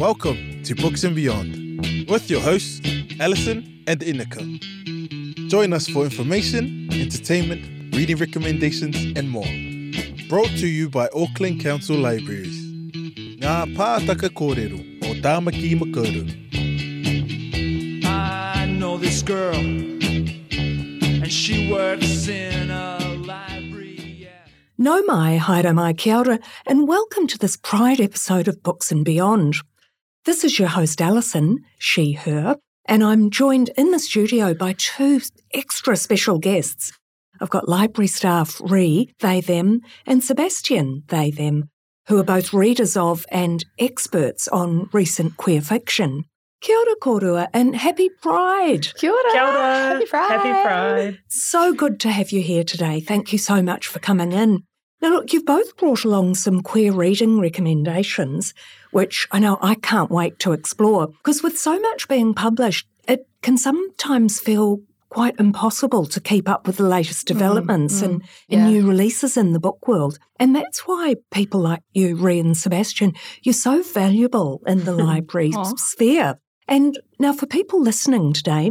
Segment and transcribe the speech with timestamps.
[0.00, 2.80] Welcome to Books and Beyond with your hosts,
[3.20, 4.40] Alison and Inika.
[5.50, 9.44] Join us for information, entertainment, reading recommendations, and more.
[10.30, 12.56] Brought to you by Auckland Council Libraries.
[13.42, 16.24] Ngā pātaka kōrero o Tāmaki Makaurau.
[18.06, 24.16] I know this girl, and she works in a library.
[24.18, 24.30] Yeah.
[24.78, 29.04] Nau mai, haere mai kia ora, and welcome to this Pride episode of Books and
[29.04, 29.56] Beyond.
[30.26, 35.22] This is your host Alison, she, her, and I'm joined in the studio by two
[35.54, 36.92] extra special guests.
[37.40, 41.70] I've got library staff Rhi, they, them, and Sebastian, they, them,
[42.08, 46.24] who are both readers of and experts on recent queer fiction.
[46.60, 48.92] Kia ora korua and happy Pride!
[48.96, 49.32] Kia ora.
[49.32, 49.54] Kia ora.
[49.54, 50.30] Happy Pride.
[50.30, 51.18] Happy Pride.
[51.28, 53.00] So good to have you here today.
[53.00, 54.64] Thank you so much for coming in.
[55.00, 58.52] Now, look, you've both brought along some queer reading recommendations,
[58.90, 63.26] which I know I can't wait to explore, because with so much being published, it
[63.42, 67.36] can sometimes feel quite impossible to keep up with the latest mm-hmm.
[67.36, 68.04] developments mm-hmm.
[68.04, 68.14] and,
[68.48, 68.66] and yeah.
[68.66, 70.18] new releases in the book world.
[70.38, 75.52] And that's why people like you, Rhea and Sebastian, you're so valuable in the library
[75.76, 76.38] sphere.
[76.68, 78.70] And now, for people listening today,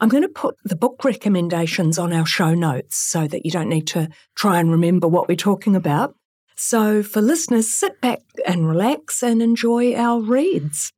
[0.00, 3.68] I'm going to put the book recommendations on our show notes so that you don't
[3.68, 6.14] need to try and remember what we're talking about.
[6.62, 10.92] So, for listeners, sit back and relax and enjoy our reads.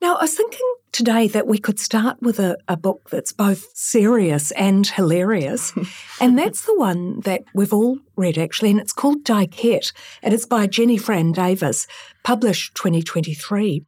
[0.00, 3.66] Now, I was thinking today that we could start with a, a book that's both
[3.76, 5.74] serious and hilarious.
[6.20, 10.46] and that's the one that we've all read, actually, and it's called Dykette, and it's
[10.46, 11.86] by Jenny Fran Davis,
[12.24, 13.84] published 2023.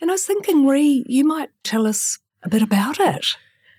[0.00, 3.36] And I was thinking, Rhi, you might tell us a bit about it.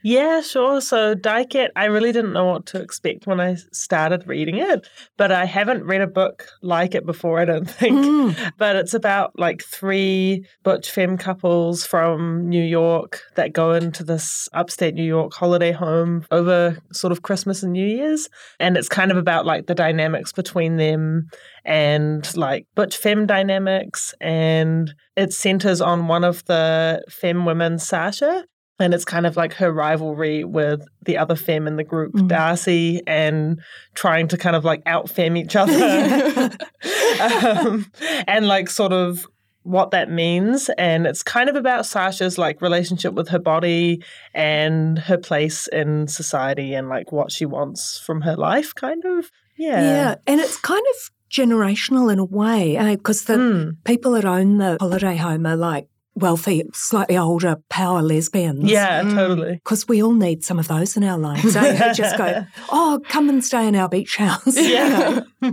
[0.08, 0.82] Yeah, sure.
[0.82, 5.32] So Dykette, I really didn't know what to expect when I started reading it, but
[5.32, 8.06] I haven't read a book like it before, I don't think.
[8.06, 8.52] Mm.
[8.60, 14.48] But it's about like three butch femme couples from New York that go into this
[14.54, 18.30] upstate New York holiday home over sort of Christmas and New Year's.
[18.60, 21.30] And it's kind of about like the dynamics between them
[21.66, 24.14] and like butch femme dynamics.
[24.22, 28.46] And it centers on one of the femme women, Sasha.
[28.80, 32.28] And it's kind of like her rivalry with the other femme in the group, Mm.
[32.28, 33.62] Darcy, and
[33.94, 36.52] trying to kind of like out femme each other.
[37.22, 37.90] um,
[38.28, 39.26] and like sort of
[39.64, 40.70] what that means.
[40.78, 44.04] And it's kind of about Sasha's like relationship with her body
[44.34, 49.32] and her place in society and like what she wants from her life, kind of.
[49.58, 49.82] Yeah.
[49.82, 53.78] Yeah, and it's kind of generational in a way, because the Mm.
[53.86, 58.64] people that own the holiday home are like wealthy, slightly older power lesbians.
[58.70, 59.14] Yeah, Mm.
[59.16, 59.54] totally.
[59.56, 61.56] Because we all need some of those in our lives.
[61.56, 61.76] eh?
[61.76, 64.56] Who just go, oh, come and stay in our beach house.
[64.58, 65.22] Yeah.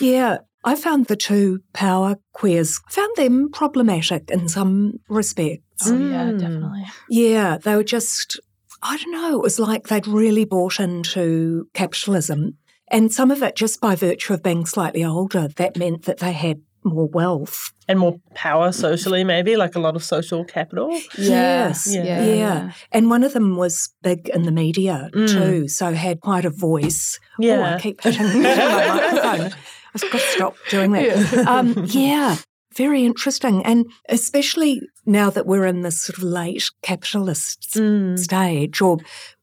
[0.00, 0.38] yeah.
[0.64, 5.62] I found the two power queers, found them problematic in some respects.
[5.90, 6.38] Oh, yeah, Mm.
[6.40, 6.84] definitely.
[7.10, 8.38] Yeah, they were just,
[8.80, 12.58] I don't know, it was like they'd really bought into capitalism.
[12.92, 16.32] And some of it just by virtue of being slightly older, that meant that they
[16.32, 17.72] had more wealth.
[17.88, 20.88] and more power socially, maybe like a lot of social capital.
[21.18, 22.04] Yes, Yeah.
[22.04, 22.24] Yeah.
[22.34, 22.72] Yeah.
[22.92, 25.28] And one of them was big in the media Mm.
[25.28, 27.18] too, so had quite a voice.
[27.32, 27.74] Oh, Yeah.
[27.74, 29.52] I keep hitting my microphone.
[29.94, 31.04] I've got to stop doing that.
[31.34, 31.40] Yeah.
[31.42, 32.36] Um, yeah,
[32.76, 33.62] very interesting.
[33.66, 38.18] And especially now that we're in this sort of late capitalist Mm.
[38.18, 38.98] stage or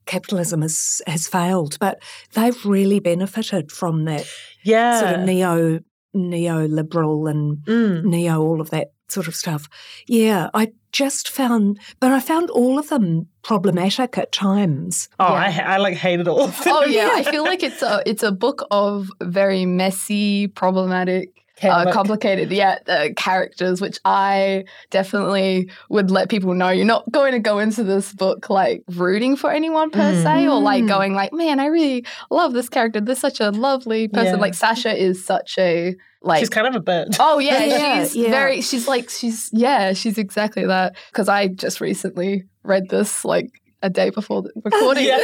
[0.07, 2.01] capitalism has, has failed, but
[2.33, 4.25] they've really benefited from that
[4.63, 4.99] Yeah.
[5.01, 5.81] sort of neo
[6.15, 8.03] neoliberal and Mm.
[8.05, 9.67] neo all of that sort of stuff.
[10.07, 15.09] Yeah, I just found, but I found all of them problematic at times.
[15.19, 15.33] Oh, Yeah.
[15.33, 16.73] I, ha- I like hated all of them.
[16.75, 21.29] Oh yeah, I feel like it's a it's a book of very messy, problematic,
[21.63, 26.69] uh, complicated, yeah, uh, characters, which I definitely would let people know.
[26.69, 30.23] You're not going to go into this book like rooting for anyone per Mm.
[30.23, 30.87] se, or like Mm.
[30.87, 33.01] going like, man, I really love this character.
[33.01, 34.35] They're such a lovely person.
[34.35, 34.41] Yeah.
[34.41, 36.39] Like Sasha is such a like.
[36.39, 37.17] She's kind of a bitch.
[37.19, 38.29] Oh yeah, Yeah, she's yeah.
[38.29, 38.61] very.
[38.61, 40.95] She's like she's yeah, she's exactly that.
[41.11, 43.49] Because I just recently read this like
[43.81, 45.05] a day before the recording.
[45.05, 45.17] Yeah.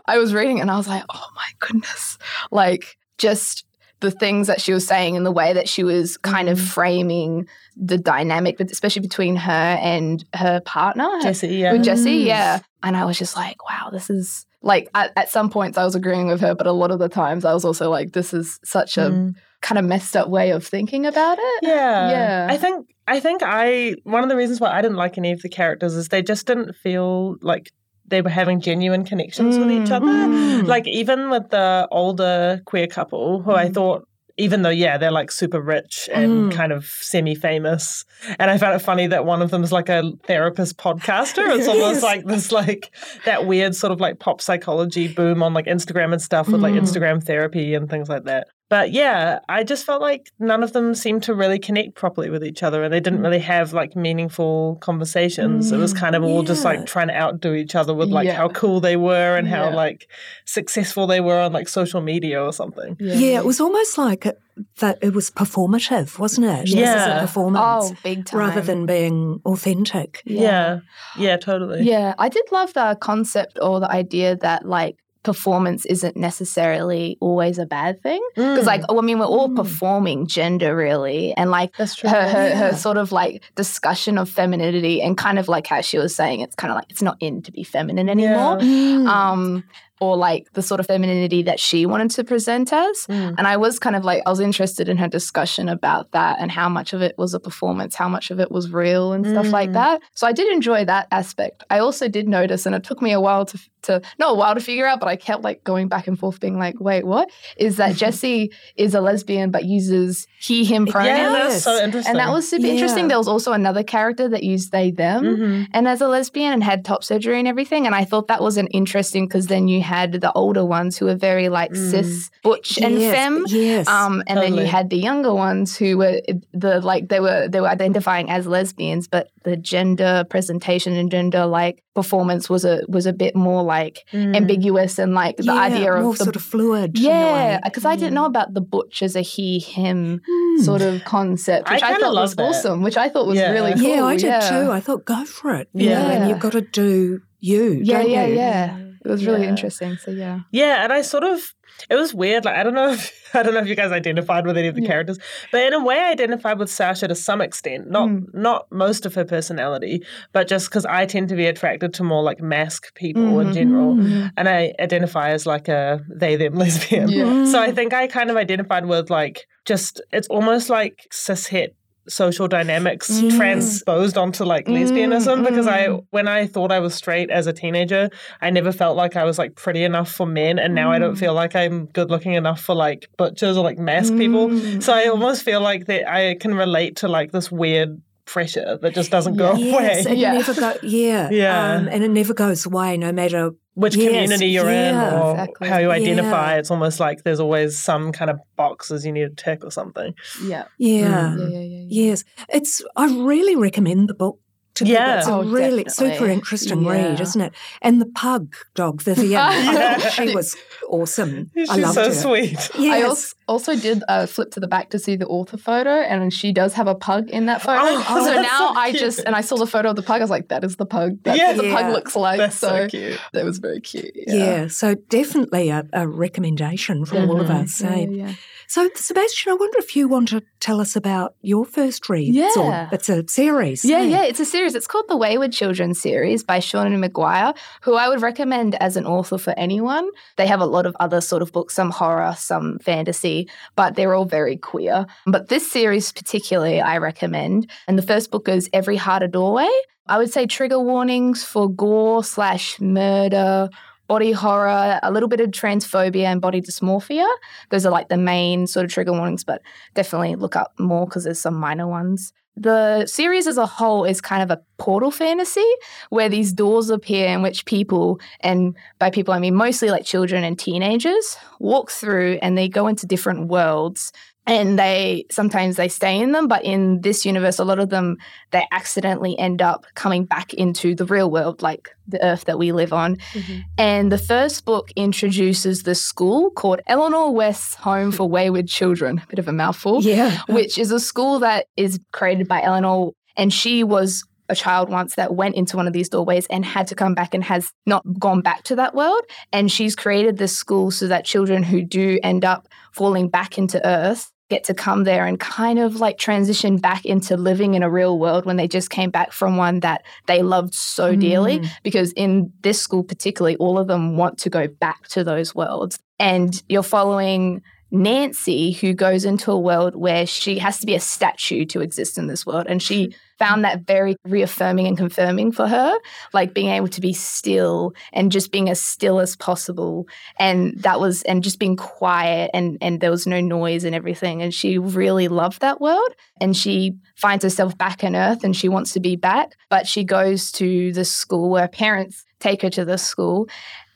[0.06, 2.18] I was reading and I was like, oh my goodness,
[2.50, 3.64] like just
[4.00, 6.66] the things that she was saying and the way that she was kind of Mm.
[6.68, 9.52] framing the dynamic, but especially between her
[9.82, 11.72] and her partner, her- Jessie, yeah.
[11.72, 12.26] with Jessie, Mm.
[12.26, 12.58] yeah.
[12.82, 15.94] And I was just like, wow, this is like at, at some points I was
[15.94, 18.58] agreeing with her, but a lot of the times I was also like, this is
[18.64, 19.34] such a Mm.
[19.62, 21.60] kind of messed up way of thinking about it.
[21.62, 22.10] Yeah.
[22.10, 22.46] Yeah.
[22.50, 25.42] I think I think I one of the reasons why I didn't like any of
[25.42, 27.70] the characters is they just didn't feel like
[28.10, 30.06] they were having genuine connections with each Mm, other.
[30.06, 30.66] mm.
[30.66, 33.74] Like even with the older queer couple who I Mm.
[33.74, 34.04] thought
[34.36, 36.56] even though, yeah, they're like super rich and Mm.
[36.56, 38.06] kind of semi famous.
[38.38, 41.54] And I found it funny that one of them is like a therapist podcaster.
[41.58, 42.90] It's almost like this, like
[43.26, 46.74] that weird sort of like pop psychology boom on like Instagram and stuff with like
[46.74, 46.80] Mm.
[46.82, 48.46] Instagram therapy and things like that.
[48.70, 52.44] But yeah, I just felt like none of them seemed to really connect properly with
[52.44, 53.54] each other and they didn't really mm.
[53.54, 55.72] have like meaningful conversations.
[55.72, 58.26] It was mm, kind of all just like trying to outdo each other with like
[58.26, 58.36] Yeah.
[58.36, 59.74] how cool they were and how Yeah.
[59.74, 60.08] like
[60.44, 62.96] successful they were on like social media or something.
[63.00, 64.38] Yeah, it was almost like it,
[64.78, 66.66] that it was performative, wasn't it?
[66.66, 67.16] This is Yeah.
[67.18, 68.38] a performance Oh, big time.
[68.38, 70.22] rather than being authentic.
[70.24, 70.78] Yeah.
[71.18, 71.82] Yeah, totally.
[71.82, 77.58] Yeah, I did love the concept or the idea that like performance isn't necessarily always
[77.58, 78.20] a bad thing.
[78.34, 78.66] Because Mm.
[78.66, 79.56] like, I mean, we're all Mm.
[79.56, 82.08] performing gender really, and like that's true.
[82.08, 85.98] her, her, her sort of like discussion of femininity and kind of like how she
[85.98, 88.56] was saying it's kind of like it's not in to be feminine anymore.
[88.58, 89.06] Mm.
[89.06, 89.64] Um,
[90.00, 93.06] or like the sort of femininity that she wanted to present as.
[93.06, 93.34] Mm.
[93.38, 96.50] And I was kind of like, I was interested in her discussion about that and
[96.50, 99.50] how much of it was a performance, how much of it was real and stuff
[99.52, 99.74] like Mm.
[99.74, 100.00] that.
[100.14, 101.64] So I did enjoy that aspect.
[101.70, 104.54] I also did notice, and it took me a while to, to not a while
[104.54, 107.28] to figure out, but I kept like going back and forth being like, wait, what?
[107.58, 111.18] Is that Jesse is a lesbian but uses he, him pronouns?
[111.18, 112.10] Yeah, that's so interesting.
[112.10, 113.08] and that was super interesting.
[113.08, 115.66] There was also another character that used they, them Mhm.
[115.74, 117.84] and as a lesbian and had top surgery and everything.
[117.86, 121.04] And I thought that was an interesting because then you had the older ones who
[121.10, 121.90] were very like Mm.
[121.90, 123.44] cis, butch, and yes, femme.
[123.48, 123.86] Yes.
[123.98, 126.16] Um, and then you had the younger ones who were
[126.62, 131.44] the like they were they were identifying as lesbians, but the gender presentation and gender
[131.60, 134.36] like performance was a was a bit more like Mm.
[134.40, 136.90] ambiguous and like the Yeah, idea more of the sort of fluid.
[136.98, 137.60] yeah, way.
[137.68, 139.98] because I didn't know about the butch as a he him
[140.28, 140.64] Mm.
[140.68, 142.42] sort of concept, which I, kinda thought was that.
[142.48, 143.50] awesome, which I thought was Yeah.
[143.56, 143.88] really cool.
[143.96, 144.50] Yeah, I did yeah.
[144.52, 144.64] too.
[144.78, 145.66] I thought, go for it.
[145.74, 146.10] you Yeah.
[146.14, 147.64] and you've got to do you.
[147.82, 148.34] Yeah, don't yeah, you?
[148.44, 148.66] yeah.
[149.10, 149.48] It was really Yeah.
[149.50, 149.96] interesting.
[149.96, 150.40] So yeah.
[150.52, 151.40] Yeah, and I sort of
[151.88, 152.44] it was weird.
[152.44, 154.74] Like I don't know if I don't know if you guys identified with any of
[154.74, 154.88] the Yeah.
[154.88, 155.18] characters,
[155.52, 157.88] but in a way, I identified with Sasha to some extent.
[157.90, 158.24] Not Mm.
[158.34, 160.02] not most of her personality,
[160.32, 163.54] but just because I tend to be attracted to more like masc people in Mhm.
[163.54, 164.30] general, Mm.
[164.36, 167.08] and I identify as like a they them lesbian.
[167.08, 167.44] Yeah.
[167.46, 171.68] So I think I kind of identified with like just it's almost like cis cishet
[172.10, 173.36] social dynamics Mm.
[173.36, 176.04] transposed onto like lesbianism Mm, because I mm.
[176.10, 178.10] when I thought I was straight as a teenager,
[178.40, 181.14] I never felt like I was like pretty enough for men and now I don't
[181.14, 181.18] Mm.
[181.18, 184.48] feel like I'm good looking enough for like butchers or like masc people.
[184.48, 184.82] Mm.
[184.82, 188.94] So I almost feel like that I can relate to like this weird pressure that
[188.94, 190.12] just doesn't go Yes, away.
[190.12, 190.32] it Yeah.
[190.34, 190.72] never go.
[190.82, 191.74] Yeah, Yeah.
[191.76, 193.50] um, and it never goes away, no matter.
[193.80, 195.68] Which Yes, community you're in or Exactly.
[195.68, 196.52] how you identify.
[196.52, 196.58] Yeah.
[196.60, 200.14] It's almost like there's always some kind of boxes you need to tick or something.
[200.44, 200.64] Yeah.
[200.78, 201.38] Yeah, Mm.
[201.38, 202.08] Yeah, yeah, yeah, yeah.
[202.10, 202.24] yes.
[202.48, 202.82] It's.
[202.96, 204.38] I really recommend the book.
[204.74, 205.00] To people.
[205.02, 205.18] Yeah.
[205.18, 206.16] it's a Oh, really definitely.
[206.16, 207.52] super interesting read, isn't it?
[207.82, 209.98] And the pug dog Vivian, Yeah.
[210.16, 210.56] she was
[210.90, 211.50] awesome.
[211.54, 212.12] She's I loved so her.
[212.14, 212.70] sweet.
[212.78, 212.78] Yes.
[212.78, 216.32] I also, also did uh, flip to the back to see the author photo, and
[216.32, 217.80] she does have a pug in that photo.
[217.82, 220.20] Oh, so now so I just and I saw the photo of the pug.
[220.20, 221.18] I was like, "That is the pug.
[221.22, 221.48] That's Yeah.
[221.48, 221.82] what the Yeah.
[221.82, 223.18] pug looks like." That's so, so cute.
[223.32, 224.10] that was very cute.
[224.14, 224.66] yeah.
[224.68, 227.62] so definitely a, a recommendation from all of Mhm.
[227.62, 227.80] us.
[227.80, 228.06] Yeah, eh?
[228.10, 228.32] yeah.
[228.70, 232.32] So, Sebastian, I wonder if you want to tell us about your first read.
[232.32, 232.88] Yeah.
[232.92, 233.84] it's a series.
[233.84, 234.04] Yeah, eh?
[234.04, 234.76] yeah, it's a series.
[234.76, 239.06] It's called the Wayward Children series by Seanan McGuire, who I would recommend as an
[239.06, 240.08] author for anyone.
[240.36, 244.14] They have a lot of other sort of books, some horror, some fantasy, but they're
[244.14, 245.04] all very queer.
[245.26, 247.68] But this series particularly I recommend.
[247.88, 249.68] And the first book is Every Heart a Doorway.
[250.06, 253.68] I would say trigger warnings for gore slash murder,
[254.10, 257.32] body horror, a little bit of transphobia and body dysmorphia.
[257.68, 259.62] Those are like the main sort of trigger warnings, but
[259.94, 262.32] definitely look up more because there's some minor ones.
[262.56, 265.70] The series as a whole is kind of a portal fantasy
[266.08, 270.42] where these doors appear in which people, and by people I mean mostly like children
[270.42, 274.12] and teenagers, walk through and they go into different worlds.
[274.50, 278.16] And they sometimes they stay in them, but in this universe, a lot of them
[278.50, 282.72] they accidentally end up coming back into the real world, like the earth that we
[282.72, 283.16] live on.
[283.32, 283.60] Mm-hmm.
[283.78, 289.18] And the first book introduces the school called Eleanor West's Home for Wayward Children.
[289.22, 290.38] a Bit of a mouthful Yeah.
[290.48, 293.12] which is a school that is created by Eleanor.
[293.36, 296.88] And she was a child once that went into one of these doorways and had
[296.88, 299.22] to come back and has not gone back to that world.
[299.52, 303.80] And she's created this school so that children who do end up falling back into
[303.86, 307.88] Earth get to come there and kind of like transition back into living in a
[307.88, 311.60] real world when they just came back from one that they loved so dearly.
[311.60, 311.68] Mm.
[311.82, 315.98] Because in this school, particularly, all of them want to go back to those worlds.
[316.18, 321.00] And you're following Nancy, who goes into a world where she has to be a
[321.00, 322.66] statue to exist in this world.
[322.68, 325.98] And she found that very reaffirming and confirming for her,
[326.34, 330.06] like being able to be still and just being as still as possible.
[330.38, 334.42] And that was, and just being quiet and, and there was no noise and everything.
[334.42, 336.14] And she really loved that world.
[336.40, 339.56] And she finds herself back on earth and she wants to be back.
[339.70, 343.48] But she goes to the school where parents take her to the school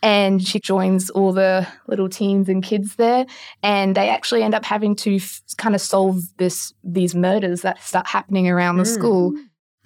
[0.04, 3.24] and she joins all the little teens and kids there
[3.62, 7.82] and they actually end up having to f- kind of solve this these murders that
[7.82, 8.94] start happening around the Mm.
[8.98, 9.32] school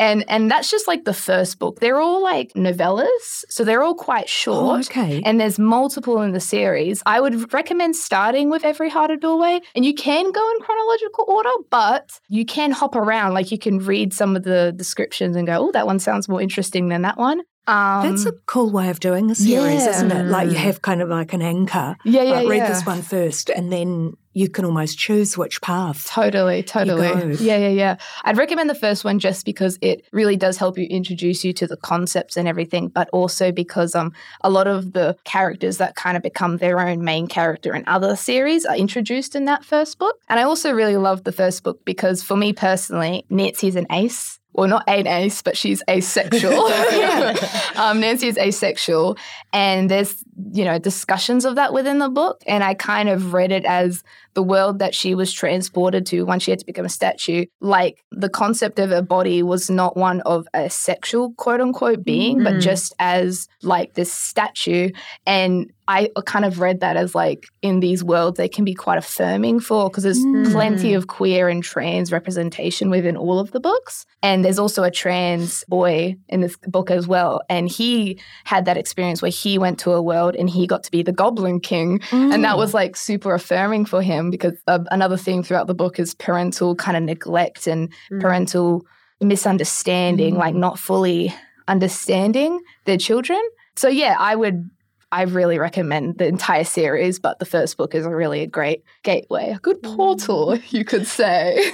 [0.00, 3.94] and and that's just like the first book they're all like novellas so they're all
[4.10, 5.22] quite Oh, short okay.
[5.24, 7.02] and there's multiple in the series.
[7.06, 11.24] I would recommend starting with Every Heart a Doorway, and you can go in chronological
[11.28, 13.34] order, but you can hop around.
[13.34, 16.40] Like you can read some of the descriptions and go, "Oh, that one sounds more
[16.40, 19.90] interesting than that one." Um, That's a cool way of doing a series, yeah.
[19.90, 20.24] isn't it?
[20.24, 21.96] Like you have kind of like an anchor.
[22.02, 22.68] yeah, yeah, like read yeah.
[22.68, 26.06] this one first, and then you can almost choose which path.
[26.06, 27.34] Totally, totally.
[27.34, 27.96] Yeah, yeah, yeah.
[28.24, 31.66] I'd recommend the first one just because it really does help you introduce you to
[31.66, 36.16] the concepts and everything, but also because um a lot of the characters that kind
[36.16, 40.16] of become their own main character in other series are introduced in that first book.
[40.30, 44.37] And I also really love the first book because for me personally, Nancy's an ace.
[44.58, 46.52] Well, not an ace, but she's asexual.
[47.76, 49.16] um, Nancy is asexual,
[49.52, 53.52] and there's you know discussions of that within the book, and I kind of read
[53.52, 54.02] it as
[54.38, 57.44] the world that she was transported to once she had to become a statue.
[57.60, 62.44] Like the concept of her body was not one of a sexual quote unquote being,
[62.44, 62.60] but Mm.
[62.60, 64.90] just as like this statue.
[65.26, 68.98] And I kind of read that as like in these worlds, they can be quite
[68.98, 70.52] affirming for because there's Mm.
[70.52, 74.04] plenty of queer and trans representation within all of the books.
[74.22, 77.40] And there's also a trans boy in this book as well.
[77.48, 80.90] And he had that experience where he went to a world and he got to
[80.90, 82.00] be the Goblin King.
[82.12, 82.42] And Mm.
[82.42, 86.14] that was like super affirming for him because uh, another theme throughout the book is
[86.14, 88.20] parental kind of neglect and Mm.
[88.20, 88.84] parental
[89.20, 91.34] misunderstanding, like not fully
[91.66, 93.40] understanding their children.
[93.76, 94.70] So, yeah, I would.
[95.10, 98.82] I really recommend the entire series, but the first book is a really a great
[99.04, 101.70] gateway, a good portal, you could say.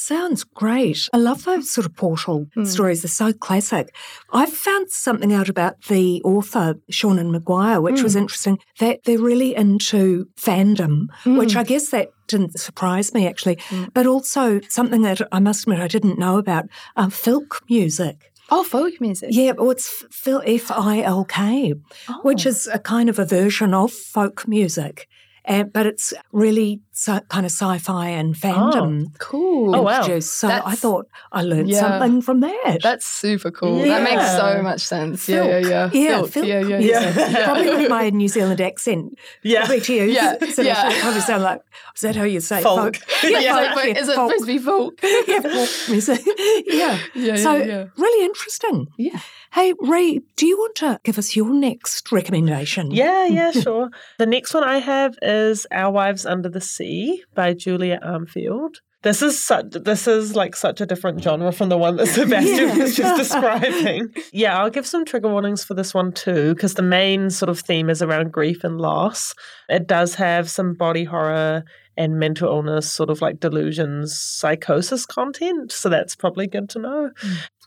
[0.00, 1.08] Sounds great.
[1.12, 2.66] I love those sort of portal Mm.
[2.66, 3.02] stories.
[3.02, 3.92] They're so classic.
[4.32, 9.56] I found something out about the author, Seanan McGuire, which was interesting, that they're really
[9.56, 13.88] into fandom, which I guess that didn't surprise me actually, Mm.
[13.92, 18.16] but also something that I must admit I didn't know about, uh, filk music.
[18.50, 19.30] Oh, folk music.
[19.32, 21.74] Yeah, well, it's F I L K,
[22.22, 22.50] which Oh.
[22.50, 25.06] is a kind of a version of folk music,
[25.44, 29.74] and but it's really sci- kind of sci-fi and oh, fandom cool.
[29.76, 30.00] Oh, wow.
[30.00, 30.34] introduced.
[30.34, 31.80] So I thought I learned yeah.
[31.80, 32.78] something from that.
[32.82, 33.78] That's super cool.
[33.78, 35.28] That makes so much sense.
[35.28, 35.90] Yeah, yeah, yeah.
[35.92, 36.30] Yeah, Filk.
[36.32, 37.14] filk yeah, yeah, music.
[37.16, 37.44] yeah.
[37.48, 39.16] Probably with my New Zealand accent.
[39.42, 39.60] Yeah.
[39.60, 40.04] Probably to you.
[40.04, 40.74] Yeah, So yeah.
[40.74, 41.60] that should probably sound like,
[41.94, 42.96] is that how you say Folk.
[42.96, 43.08] folk?
[43.22, 43.54] Yeah, Yeah.
[43.54, 44.30] like, wait, is it folk.
[44.32, 44.98] supposed to be folk?
[45.28, 46.20] yeah, folk music.
[46.66, 46.98] yeah.
[47.14, 47.84] Yeah, So yeah, yeah.
[47.96, 48.88] really interesting.
[48.98, 49.20] Yeah.
[49.52, 52.90] Hey, Ray, do you want to give us your next recommendation?
[52.90, 53.88] Yeah, yeah, sure.
[54.18, 56.87] the next one I have is Our Wives Under the Sea
[57.34, 58.74] by Julia Armfield.
[59.04, 62.68] This is such this is like such a different genre from the one that Sebastian
[62.68, 62.76] Yeah.
[62.78, 64.12] was just describing.
[64.32, 67.60] Yeah, I'll give some trigger warnings for this one too, because the main sort of
[67.60, 69.34] theme is around grief and loss.
[69.68, 71.62] It does have some body horror
[71.98, 75.72] and mental illness, sort of like delusions, psychosis content.
[75.72, 77.10] So that's probably good to know.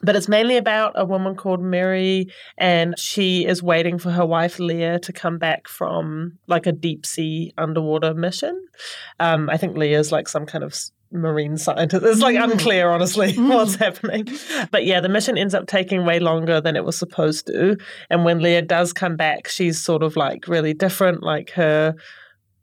[0.01, 4.57] But it's mainly about a woman called Mary, and she is waiting for her wife
[4.57, 8.59] Leah to come back from like a deep sea underwater mission.
[9.19, 10.73] Um, I think Leah's like some kind of
[11.11, 12.05] marine scientist.
[12.05, 12.51] It's like Mm.
[12.53, 13.49] unclear, honestly, Mm.
[13.49, 14.29] what's happening.
[14.71, 17.77] But yeah, the mission ends up taking way longer than it was supposed to.
[18.09, 21.21] And when Leah does come back, she's sort of like really different.
[21.21, 21.95] Like her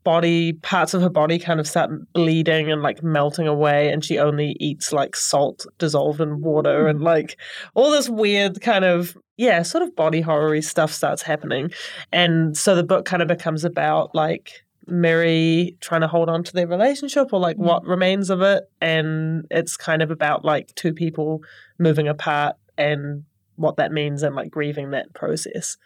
[0.09, 4.17] body parts of her body kind of start bleeding and like melting away and she
[4.17, 6.89] only eats like salt dissolved in water hmm.
[6.89, 7.37] and like
[7.75, 11.69] all this weird kind of yeah sort of body horror stuff starts happening.
[12.11, 16.53] And so the book kind of becomes about like Mary trying to hold on to
[16.53, 17.65] their relationship or like hmm.
[17.65, 21.43] what remains of it and it's kind of about like two people
[21.77, 23.25] moving apart and
[23.59, 25.77] what that means and like grieving that process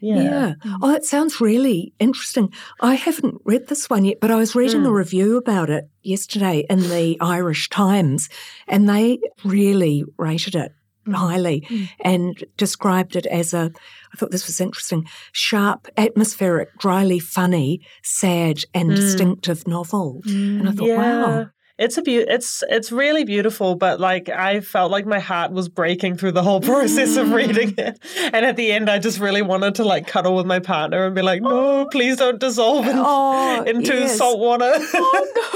[0.00, 0.54] yeah, Yeah.
[0.82, 2.52] Oh, it sounds really interesting.
[2.80, 4.94] I haven't read this one yet, but I was reading a Mm.
[4.96, 8.28] review about it yesterday in the Irish Times,
[8.68, 10.72] and they really rated it
[11.12, 11.88] highly Mm.
[12.00, 13.70] and described it as a,
[14.12, 18.96] I thought this was interesting, sharp, atmospheric, dryly funny, sad, and Mm.
[18.96, 20.22] distinctive novel.
[20.24, 21.46] And I thought, wow.
[21.78, 25.68] It's a be- it's it's really beautiful, but like I felt like my heart was
[25.68, 27.98] breaking through the whole process of reading it.
[28.32, 31.14] And at the end I just really wanted to like cuddle with my partner and
[31.14, 34.16] be like, No, please don't dissolve in- Oh, into yes.
[34.16, 34.72] salt water.
[34.74, 35.55] Oh,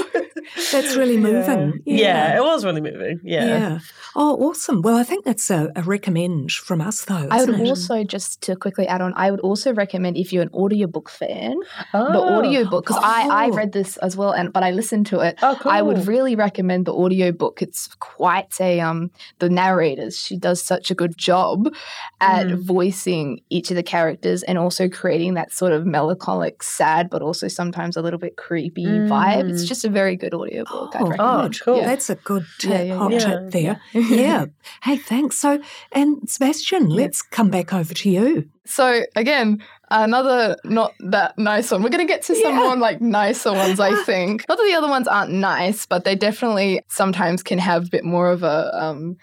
[0.71, 1.81] That's really moving.
[1.85, 2.37] yeah.
[2.37, 3.19] it was really moving.
[3.23, 3.45] Yeah.
[3.45, 3.79] Yeah.
[4.15, 4.81] Oh, awesome.
[4.81, 7.27] Well, I think that's a, a recommend from us, though.
[7.31, 7.67] I would it?
[7.67, 9.13] also just to quickly add on.
[9.15, 11.55] I would also recommend if you're an audiobook fan,
[11.93, 12.37] the Oh.
[12.39, 13.53] audiobook because I I Oh.
[13.53, 15.39] read this as well, and but I listened to it.
[15.41, 15.71] Oh, cool.
[15.71, 17.61] I would really recommend the audiobook.
[17.61, 20.17] It's quite a um the narrators.
[20.17, 21.73] She does such a good job
[22.19, 22.57] at Mm.
[22.63, 27.47] voicing each of the characters and also creating that sort of melancholic, sad, but also
[27.47, 29.49] sometimes a little bit creepy vibe.
[29.49, 29.67] It's Mm.
[29.67, 30.95] just a very good audiobook.
[30.95, 31.55] I'd Oh, recommend.
[31.61, 31.77] Oh, cool.
[31.77, 31.85] Yeah.
[31.85, 33.19] That's a good tip, Yeah, yeah, hot yeah.
[33.19, 33.81] tip there.
[33.93, 34.45] yeah.
[34.83, 35.37] Hey, thanks.
[35.37, 38.49] So, and Sebastian, let's come back over to you.
[38.65, 41.83] So again, another not that nice one.
[41.83, 42.59] We're gonna get to some Yeah.
[42.59, 44.45] more like nicer ones, I think.
[44.47, 48.03] Not that the other ones aren't nice, but they definitely sometimes can have a bit
[48.05, 49.17] more of a um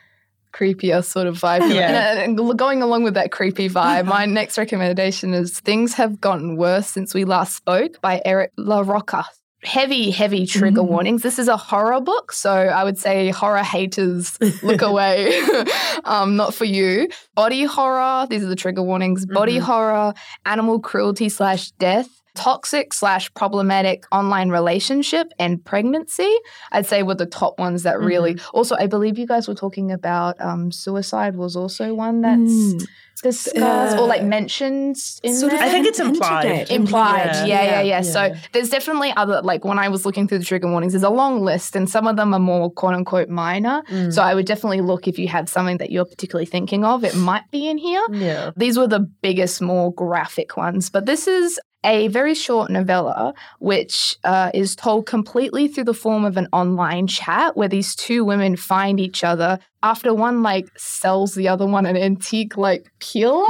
[0.53, 1.73] creepier sort of vibe.
[1.73, 2.13] Yeah.
[2.19, 6.57] And, and going along with that creepy vibe, my next recommendation is Things Have Gotten
[6.57, 9.25] Worse Since We Last Spoke by Eric LaRocca.
[9.65, 10.87] Heavy, heavy trigger Mm.
[10.89, 11.23] warnings.
[11.23, 15.37] This is a horror book, so I would say horror haters look away.
[16.05, 17.09] um, not for you.
[17.35, 18.27] Body horror.
[18.31, 19.27] These are the trigger warnings.
[19.27, 19.63] Body Mhm.
[19.63, 20.15] horror,
[20.47, 22.09] animal cruelty slash death,
[22.47, 26.33] toxic slash problematic online relationship, and pregnancy.
[26.73, 28.33] I'd say were the top ones that really.
[28.57, 32.87] Also, I believe you guys were talking about um, suicide was also one that's Mm.
[33.23, 35.59] discussed or like Uh, mentioned in Sort of.
[35.61, 36.47] I think it's implied.
[36.47, 36.71] at.
[36.71, 37.47] Implied, Yeah.
[37.47, 37.83] yeah, yeah, yeah.
[37.83, 38.01] Yeah.
[38.15, 38.21] So
[38.53, 41.35] there's definitely other, like when I was looking through the trigger warnings, there's a long
[41.51, 43.83] list, and some of them are more quote unquote minor.
[43.91, 44.13] Mm.
[44.15, 47.17] So I would definitely look if you have something that you're particularly thinking of, it
[47.17, 48.05] might be in here.
[48.13, 48.51] yeah.
[48.57, 54.17] These were the biggest, more graphic ones, but this is a very short novella which
[54.25, 58.57] uh, is told completely through the form of an online chat where these two women
[58.57, 63.45] find each other after one like sells the other one an antique like peeler.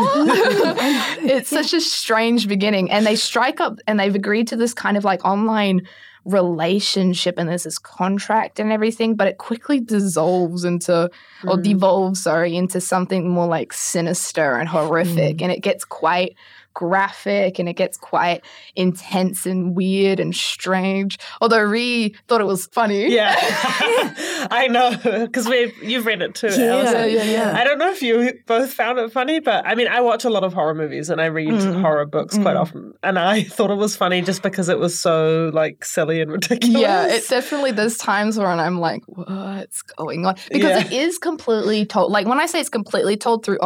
[1.25, 4.99] it's such a strange beginning, and they strike up and they've agreed to this kind
[4.99, 5.81] of like online
[6.25, 11.11] relationship and there's this contract and everything but it quickly dissolves into
[11.47, 11.63] or Mm.
[11.63, 16.37] devolves sorry into something more like sinister and horrific and it gets quite
[16.83, 18.41] graphic and it gets quite
[18.77, 23.35] intense and weird and strange although Rhi thought it was funny Yeah,
[24.51, 26.49] I know because we you've read it too.
[26.49, 27.11] Yeah, Alison.
[27.11, 27.53] yeah, yeah.
[27.57, 30.31] I don't know if you both found it funny, but I mean, I watch a
[30.31, 31.81] lot of horror movies and I read Mm.
[31.81, 32.61] horror books quite Mm.
[32.61, 36.31] often, and I thought it was funny just because it was so like silly and
[36.31, 36.81] ridiculous.
[36.81, 40.37] Yeah, it's definitely there's times where I'm like, what's going on?
[40.53, 40.87] Because Yeah.
[40.87, 42.13] it is completely told.
[42.13, 43.59] Like when I say it's completely told through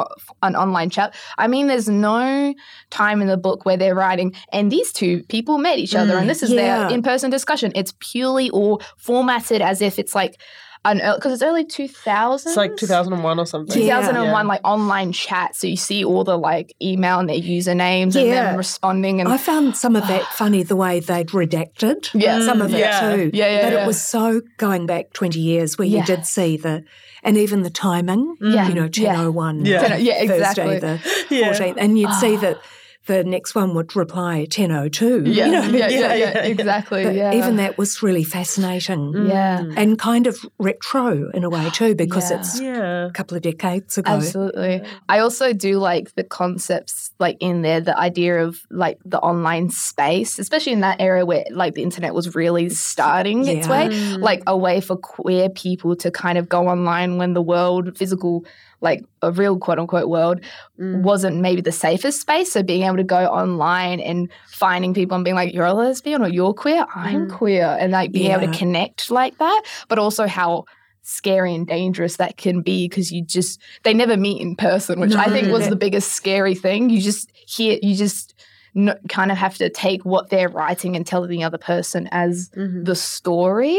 [0.43, 2.55] an online chat, I mean there's no
[2.91, 6.21] time in the book where they're writing and these two people met each other Mm.
[6.21, 6.87] and this is Yeah.
[6.87, 7.73] their in-person discussion.
[7.75, 10.41] It's purely all formatted as if it's like
[10.85, 12.45] an because it's early 2000s.
[12.51, 13.81] It's like 2001 or something.
[13.81, 14.01] Yeah.
[14.01, 18.27] 2001 like online chat so you see all the like email and their usernames and
[18.27, 18.47] Yeah.
[18.47, 22.41] them responding and I found some of that funny the way they'd redacted Yeah.
[22.45, 23.01] some of it Yeah.
[23.15, 23.31] too.
[23.33, 23.85] Yeah, yeah, But yeah.
[23.85, 26.01] it was so going back 20 years where Yeah.
[26.01, 26.83] you did see the,
[27.23, 28.67] and even the timing, Yeah.
[28.69, 29.87] you know, 10.01, Yeah.
[29.87, 30.81] 10 yeah, exactly.
[30.81, 30.95] Thursday the
[31.37, 31.53] Yeah.
[31.53, 31.77] 14th.
[31.79, 32.59] And you'd see that
[33.07, 35.27] the next one would reply 10.02.
[35.27, 35.61] yeah, you know?
[35.63, 36.43] yeah, yeah, Yeah, yeah, yeah, yeah.
[36.45, 37.05] exactly.
[37.05, 37.33] But yeah.
[37.35, 39.27] even that was really fascinating.
[39.27, 39.61] Yeah.
[39.61, 39.75] Mm.
[39.77, 42.39] And kind of retro in a way too, because Yeah.
[42.39, 43.07] it's Yeah.
[43.07, 44.13] a couple of decades ago.
[44.13, 44.83] Absolutely.
[45.09, 49.71] I also do like the concepts like in there, the idea of like the online
[49.71, 54.21] space, especially in that era where like the internet was really starting its way, Mm.
[54.21, 58.45] like a way for queer people to kind of go online when the world, physical,
[58.83, 60.41] like a real quote unquote world,
[60.79, 61.03] Mm.
[61.03, 62.53] wasn't maybe the safest space.
[62.53, 66.23] So being able to go online and finding people and being like, you're a lesbian
[66.23, 67.31] or you're queer, I'm Mhm.
[67.31, 70.65] queer, and like being able to connect like that, but also how
[71.05, 75.15] scary and dangerous that can be because you just they never meet in person, which
[75.15, 76.91] I think was the biggest scary thing.
[76.91, 78.35] You just hear, you just
[78.75, 82.49] no, kind of have to take what they're writing and tell the other person as
[82.57, 82.87] Mhm.
[82.87, 83.79] the story.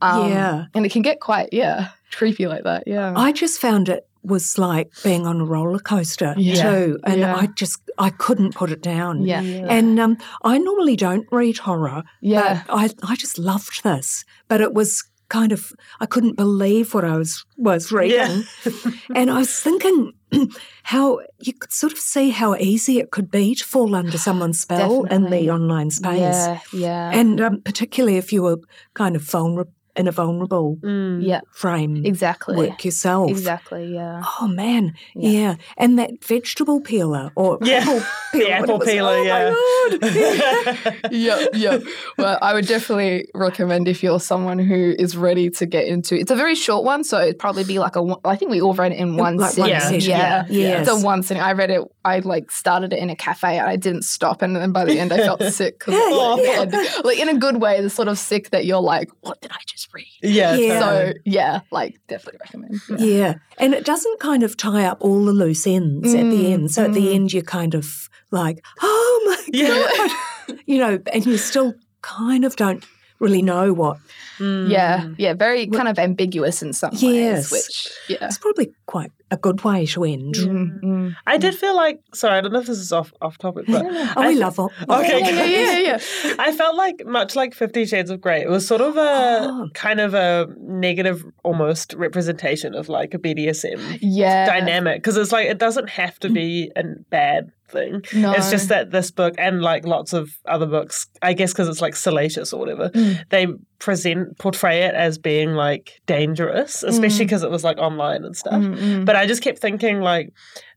[0.00, 0.64] Um, Yeah.
[0.74, 2.84] and it can get quite yeah creepy like that.
[2.86, 6.62] Yeah, I just found it was like being on a roller coaster Yeah.
[6.70, 6.98] too.
[7.04, 7.34] And Yeah.
[7.36, 9.22] I just, I couldn't put it down.
[9.22, 12.64] yeah, And um, I normally don't read horror, yeah.
[12.66, 14.24] but I, I just loved this.
[14.48, 18.44] But it was kind of, I couldn't believe what I was, was reading.
[19.14, 20.12] and I was thinking
[20.82, 24.60] how you could sort of see how easy it could be to fall under someone's
[24.60, 26.18] spell in the online space.
[26.18, 27.10] Yeah, yeah.
[27.12, 28.58] And um, particularly if you were
[28.94, 29.72] kind of vulnerable.
[29.96, 31.22] In a vulnerable Mm.
[31.24, 32.56] Yeah, frame exactly.
[32.56, 33.30] work yourself.
[33.30, 34.22] Exactly, yeah.
[34.40, 35.30] Oh man, Yeah.
[35.30, 35.54] yeah.
[35.76, 37.78] and that vegetable peeler or Yeah.
[37.80, 38.00] apple
[38.32, 39.50] peeler, The apple was- peeler, oh yeah.
[39.50, 41.12] my god.
[41.12, 41.78] yeah, yeah.
[42.18, 46.16] Well, I would definitely recommend if you're someone who is ready to get into.
[46.18, 48.02] It's a very short one, so it'd probably be like a.
[48.02, 49.72] one- I think we all read it in one Like sitting.
[49.72, 50.80] one sitting, yeah, yeah.
[50.80, 51.42] It's a one sitting.
[51.42, 51.82] I read it.
[52.04, 54.98] I like started it in a cafe and I didn't stop, and then by the
[54.98, 55.82] end I felt sick.
[55.88, 59.08] Yeah, like, yeah, like in a good way, the sort of sick that you're like,
[59.20, 60.06] what did I just read?
[60.22, 60.80] yeah, Yeah.
[60.80, 62.80] So yeah, like definitely recommend.
[62.88, 62.96] Yeah.
[62.98, 66.52] Yeah, and it doesn't kind of tie up all the loose ends at the Mm,
[66.52, 66.70] end.
[66.70, 67.14] So at the mm.
[67.14, 69.68] end, you're kind of like, oh my Yeah.
[69.96, 72.84] god, you know, and you still kind of don't
[73.18, 73.98] really know what.
[74.38, 75.14] Yeah, Mm.
[75.18, 77.50] yeah, very kind of ambiguous in some Yes.
[77.50, 78.26] ways, which yeah.
[78.26, 80.34] It's probably quite a good way to end.
[80.34, 81.16] Mm, mm.
[81.26, 83.84] I did feel like sorry, I don't know if this is off off topic, but
[83.86, 84.70] Oh, I we love it.
[84.88, 85.78] Okay, Yeah, yeah, yeah,
[86.24, 86.34] yeah.
[86.38, 88.42] I felt like much like Fifty Shades of Grey.
[88.42, 89.00] It was sort of a
[89.42, 89.68] Oh.
[89.74, 94.46] kind of a negative, almost representation of like a BDSM Yeah.
[94.46, 98.02] dynamic because it's like it doesn't have to be a bad thing.
[98.14, 98.32] No.
[98.32, 101.80] It's just that this book and like lots of other books, I guess because it's
[101.80, 103.20] like salacious or whatever, Mm.
[103.28, 103.46] they
[103.78, 107.28] present portray it as being like dangerous, especially Mm.
[107.28, 108.54] because it was like online and stuff.
[108.60, 109.04] Mm, mm.
[109.04, 110.32] But I just kept thinking like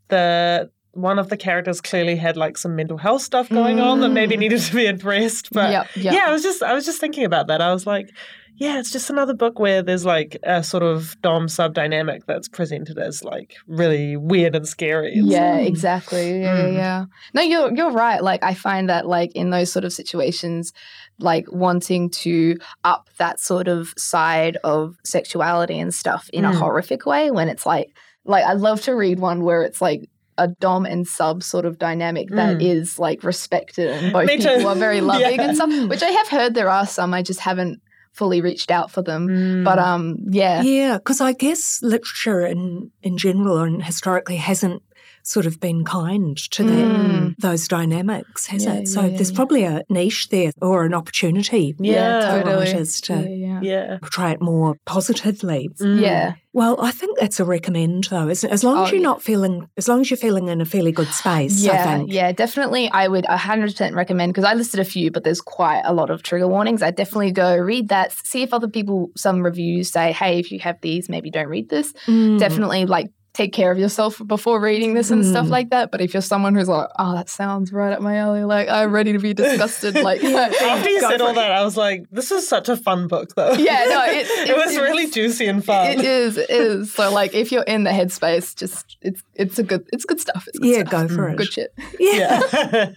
[0.10, 4.10] the one of the characters clearly had like some mental health stuff going on that
[4.10, 4.40] maybe Mm.
[4.40, 5.50] needed to be addressed.
[5.52, 6.14] But Yep, yep.
[6.14, 7.62] yeah, I was just I was just thinking about that.
[7.62, 8.10] I was like,
[8.58, 12.48] yeah, it's just another book where there's like a sort of dom sub dynamic that's
[12.48, 15.14] presented as like really weird and scary.
[15.16, 15.66] and Yeah, Mm.
[15.68, 16.40] exactly.
[16.42, 16.74] Yeah, yeah, Mm.
[16.76, 17.06] yeah.
[17.34, 18.22] No, you're you're right.
[18.22, 20.74] Like I find that like in those sort of situations,
[21.18, 26.60] like wanting to up that sort of side of sexuality and stuff in a Mm.
[26.60, 27.90] horrific way when it's like
[28.26, 31.78] like I love to read one where it's like a dom and sub sort of
[31.78, 32.64] dynamic that Mm.
[32.64, 34.50] is like respected and both Me too.
[34.50, 35.42] people are very loving Yeah.
[35.44, 35.90] and stuff.
[35.90, 37.14] Which I have heard there are some.
[37.14, 37.82] I just haven't
[38.14, 39.28] fully reached out for them.
[39.28, 39.64] Mm.
[39.64, 44.82] But um, yeah, Yeah, because I guess literature in, in general and historically hasn't
[45.26, 47.36] sort of been kind to that, Mm.
[47.40, 48.88] those dynamics, has Yeah, it?
[48.90, 49.36] So yeah, yeah, there's yeah.
[49.36, 52.66] probably a niche there or an opportunity Yeah, for totally.
[52.66, 53.60] writers to Yeah, yeah.
[53.62, 53.98] yeah.
[54.02, 55.70] portray it more positively.
[55.80, 56.02] Mm.
[56.02, 56.34] Yeah.
[56.52, 58.54] Well, I think that's a recommend though, isn't it?
[58.54, 60.92] As long as Oh, you're not feeling, as long as you're feeling in a fairly
[60.92, 62.14] good space, I Yeah, think.
[62.14, 62.90] yeah, definitely.
[62.92, 66.22] I would 100% recommend because I listed a few, but there's quite a lot of
[66.22, 66.84] trigger warnings.
[66.84, 70.60] I definitely go read that, see if other people, some reviews say, hey, if you
[70.60, 71.92] have these, maybe don't read this.
[72.08, 72.38] Mm.
[72.40, 75.50] Definitely like take care of yourself before reading this and stuff Mm.
[75.50, 75.90] like that.
[75.90, 78.92] But if you're someone who's like, oh, that sounds right up my alley, like I'm
[78.92, 81.36] ready to be disgusted, like, After you said all it.
[81.36, 83.54] that, I was like, this is such a fun book though.
[83.58, 85.88] Yeah, no, it- it, it- was really juicy and fun.
[85.88, 86.94] It is, it is.
[86.94, 90.48] So like if you're in the headspace, just it's it's a good it's good stuff.
[90.48, 91.08] It's good Yeah, stuff.
[91.10, 91.38] go for it.
[91.38, 91.74] Good shit.
[92.00, 92.40] Yeah.
[92.62, 92.92] yeah.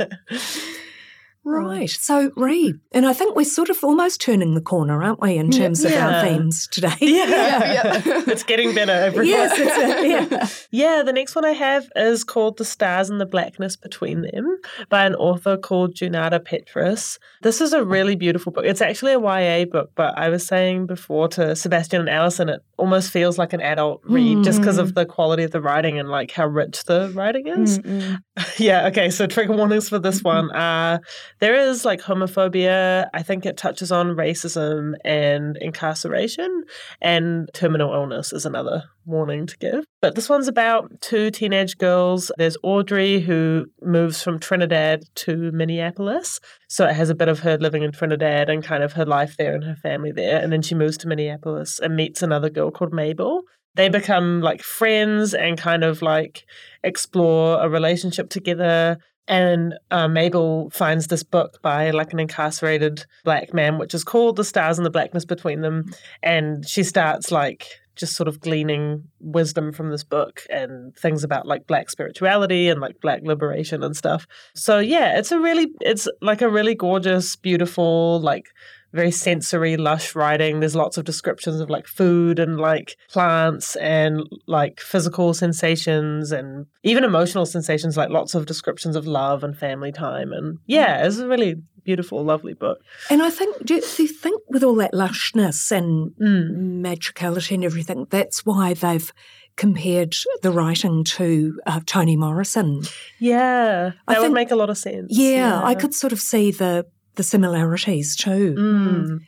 [1.46, 1.88] Right.
[1.88, 5.52] So, Rhi, and I think we're sort of almost turning the corner, aren't we, in
[5.52, 6.96] terms of our themes today?
[7.00, 7.26] yeah.
[7.26, 8.02] Yeah, yeah.
[8.26, 10.48] it's getting better every yes, it's a, yeah.
[10.72, 14.58] Yeah, the next one I have is called The Stars and the Blackness Between Them
[14.88, 17.20] by an author called Junauda Petrus.
[17.42, 18.64] This is a really beautiful book.
[18.66, 22.62] It's actually a YA book, but I was saying before to Sebastian and Alison, it
[22.76, 24.94] almost feels like an adult read just because of hmm.
[24.94, 27.78] the quality of the writing and like how rich the writing is.
[27.78, 28.18] Mm-mm.
[28.58, 29.10] Yeah, okay.
[29.10, 30.48] So trigger warnings for this mm-hmm.
[30.48, 30.50] one.
[30.52, 30.98] Uh
[31.40, 33.08] there is like homophobia.
[33.14, 36.64] I think it touches on racism and incarceration
[37.00, 39.84] and terminal illness is another warning to give.
[40.02, 42.30] But this one's about two teenage girls.
[42.36, 46.40] There's Audrey who moves from Trinidad to Minneapolis.
[46.68, 49.36] So it has a bit of her living in Trinidad and kind of her life
[49.36, 50.40] there and her family there.
[50.40, 53.42] And then she moves to Minneapolis and meets another girl called Mabel.
[53.74, 56.44] They become like friends and kind of like
[56.82, 58.98] explore a relationship together.
[59.28, 64.36] And uh, Mabel finds this book by like an incarcerated black man, which is called
[64.36, 65.92] The Stars and the Blackness Between Them.
[66.22, 71.46] And she starts like just sort of gleaning wisdom from this book and things about
[71.46, 74.26] like black spirituality and like black liberation and stuff.
[74.54, 78.46] So yeah, it's a really it's like a really gorgeous, beautiful, like
[78.92, 80.60] very sensory, lush writing.
[80.60, 86.66] There's lots of descriptions of like food and like plants and like physical sensations and
[86.82, 90.32] even emotional sensations, like lots of descriptions of love and family time.
[90.32, 91.56] And yeah, it's a really
[91.86, 92.78] beautiful, lovely book.
[93.10, 96.82] And I think, do, do you think with all that lushness and Mm.
[96.82, 99.10] magicality and everything, that's why they've
[99.56, 102.82] compared the writing to uh, Toni Morrison?
[103.18, 105.06] Yeah, I that would think- make a lot of sense.
[105.10, 108.54] Yeah, I could sort of see the the similarities too.
[108.58, 109.18] Mm.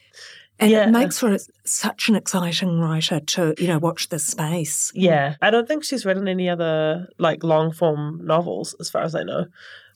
[0.60, 0.86] And yeah.
[0.86, 4.90] it makes for such an exciting writer to, you know, watch this space.
[4.94, 9.14] Yeah, I don't think she's written any other like long form novels, as far as
[9.14, 9.46] I know.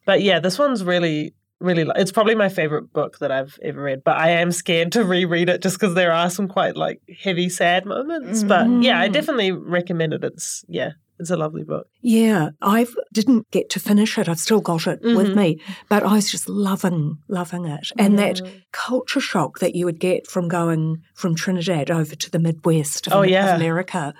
[0.07, 3.83] But yeah, this one's really, really like it's probably my favorite book that I've ever
[3.83, 7.01] read, but I am scared to reread it just because there are some quite like
[7.23, 8.43] heavy, sad moments.
[8.45, 9.13] But yeah, I Mm.
[9.13, 10.25] definitely recommend it.
[10.25, 11.87] It's yeah, it's a lovely book.
[12.01, 14.29] Yeah, I didn't get to finish it.
[14.29, 15.37] I've still got it with Mhm.
[15.37, 17.89] me, but I was just loving, loving it.
[17.99, 18.41] And that
[18.73, 23.13] culture shock that you would get from going from Trinidad over to the Midwest of,
[23.13, 23.55] Oh, of yeah.
[23.57, 24.15] America.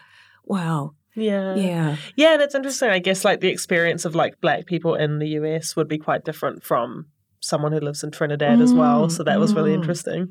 [0.45, 0.93] Wow.
[1.15, 1.55] Yeah.
[1.57, 1.97] Yeah.
[2.17, 2.89] Yeah, and it's interesting.
[2.89, 6.25] I guess like the experience of like black people in the US would be quite
[6.25, 7.07] different from
[7.43, 9.07] someone who lives in Trinidad as well.
[9.07, 9.75] Mm, So that was really mm.
[9.75, 10.27] interesting.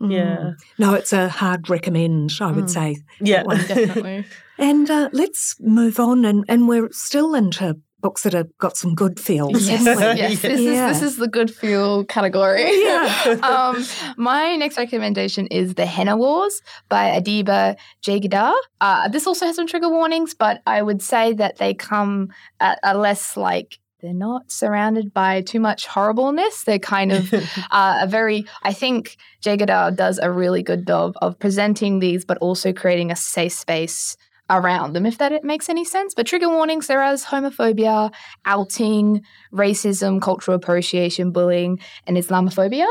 [0.00, 0.12] Mm.
[0.12, 0.52] Yeah.
[0.78, 2.70] No, it's a hard recommend, I would Mm.
[2.70, 2.96] say.
[3.20, 3.42] Yeah.
[3.44, 3.58] one.
[3.68, 4.24] Definitely.
[4.58, 6.24] And uh, let's move on.
[6.24, 9.66] And, and we're still into books that have got some good feels.
[9.66, 10.20] Yes, haven't we?
[10.20, 10.42] yes.
[10.42, 10.90] This Yeah.
[10.90, 12.64] is this is the good feel category.
[12.82, 13.38] Yeah.
[13.42, 13.82] um,
[14.18, 18.52] my next recommendation is The Henna Wars by Adiba Jaigirdar.
[18.80, 22.28] Uh, this also has some trigger warnings, but I would say that they come
[22.60, 26.64] at a less like they're not surrounded by too much horribleness.
[26.64, 27.32] They're kind of
[27.70, 32.36] uh, a very, I think Jaigirdar does a really good job of presenting these, but
[32.38, 34.18] also creating a safe space
[34.50, 36.12] around them, if that it makes any sense.
[36.14, 38.12] But trigger warnings there are homophobia,
[38.44, 39.22] outing,
[39.54, 42.86] racism, cultural appropriation, bullying, and Islamophobia.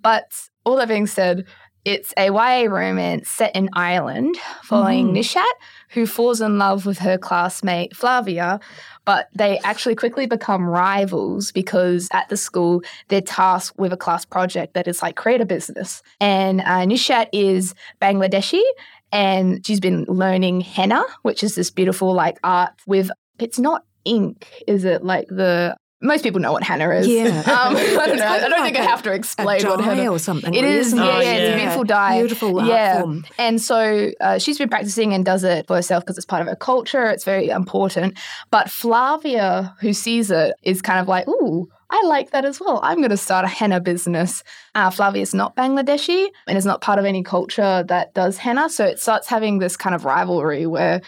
[0.00, 0.30] But
[0.64, 1.44] all that being said,
[1.84, 5.18] it's a YA romance set in Ireland following Mhm.
[5.18, 5.52] Nishat,
[5.92, 8.60] who falls in love with her classmate Flavia,
[9.04, 14.24] but they actually quickly become rivals because at the school they're tasked with a class
[14.24, 16.02] project that is like create a business.
[16.20, 18.62] And uh, Nishat is Bangladeshi
[19.10, 24.62] and she's been learning henna, which is this beautiful like art with it's not ink,
[24.66, 25.04] is it?
[25.04, 27.06] Like the most people know what henna is.
[27.06, 27.28] Yeah.
[27.28, 28.26] Um, I don't It's know.
[28.26, 30.52] I don't think like have to A explain what henna dye or something.
[30.52, 31.24] it really, is, yeah, it?
[31.24, 32.18] yeah, it's a beautiful dye.
[32.18, 33.00] Beautiful art Yeah.
[33.00, 33.24] form.
[33.38, 36.48] And so uh, she's been practicing and does it for herself because it's part of
[36.48, 37.06] her culture.
[37.06, 38.18] It's very important.
[38.50, 42.80] But Flavia, who sees it, is kind of like, ooh, I like that as well.
[42.82, 44.42] I'm going to start a henna business.
[44.74, 48.70] Uh, Flavia is not Bangladeshi and is not part of any culture that does henna.
[48.70, 51.02] So it starts having this kind of rivalry where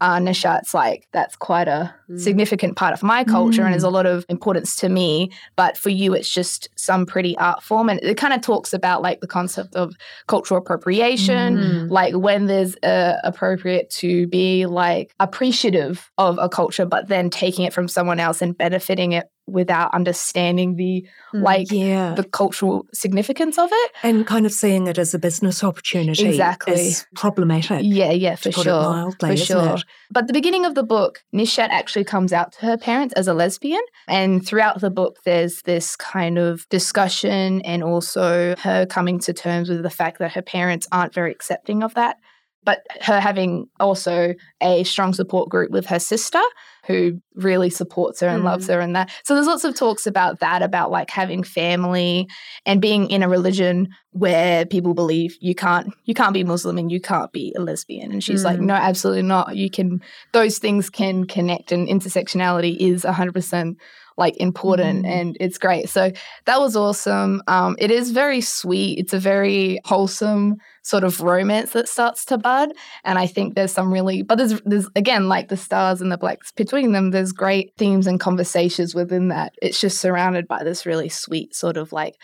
[0.00, 1.94] uh, Nishat's like, that's quite a.
[2.16, 3.76] significant part of my culture and Mm.
[3.76, 5.30] is a lot of importance to me.
[5.56, 7.88] But for you, it's just some pretty art form.
[7.88, 9.94] And it kind of talks about like the concept of
[10.26, 11.90] cultural appropriation, Mm.
[11.90, 17.64] like when there's uh, appropriate to be like appreciative of a culture, but then taking
[17.64, 21.42] it from someone else and benefiting it without understanding the Mm.
[21.42, 22.14] like Yeah.
[22.14, 23.90] the cultural significance of it.
[24.04, 26.74] and kind of seeing it as a business opportunity Exactly.
[26.74, 27.80] is problematic.
[27.82, 28.64] Yeah, yeah, for sure.
[28.82, 29.74] mildly, for sure.
[29.76, 29.84] it?
[30.10, 33.34] But the beginning of the book, Nishat actually comes out to her parents as a
[33.34, 33.82] lesbian.
[34.08, 39.68] And throughout the book, there's this kind of discussion and also her coming to terms
[39.68, 42.16] with the fact that her parents aren't very accepting of that.
[42.64, 46.42] But her having also a strong support group with her sister
[46.86, 49.10] who really supports her and loves her and that.
[49.24, 52.28] So there's lots of talks about that, about like having family
[52.66, 56.90] and being in a religion where people believe you can't you can't be Muslim and
[56.90, 58.12] you can't be a lesbian.
[58.12, 58.64] And she's like, Mm.
[58.66, 59.56] no, absolutely not.
[59.56, 63.76] You can those things can connect and intersectionality is 100%
[64.18, 65.08] like important Mm.
[65.10, 65.88] and it's great.
[65.88, 66.10] So
[66.44, 67.42] that was awesome.
[67.46, 68.98] Um, it is very sweet.
[68.98, 72.70] It's a very wholesome sort of romance that starts to bud.
[73.04, 76.18] And I think there's some really, but there's, there's again, like the stars and the
[76.18, 79.54] blacks between them, there's great themes and conversations within that.
[79.62, 82.16] It's just surrounded by this really sweet sort of like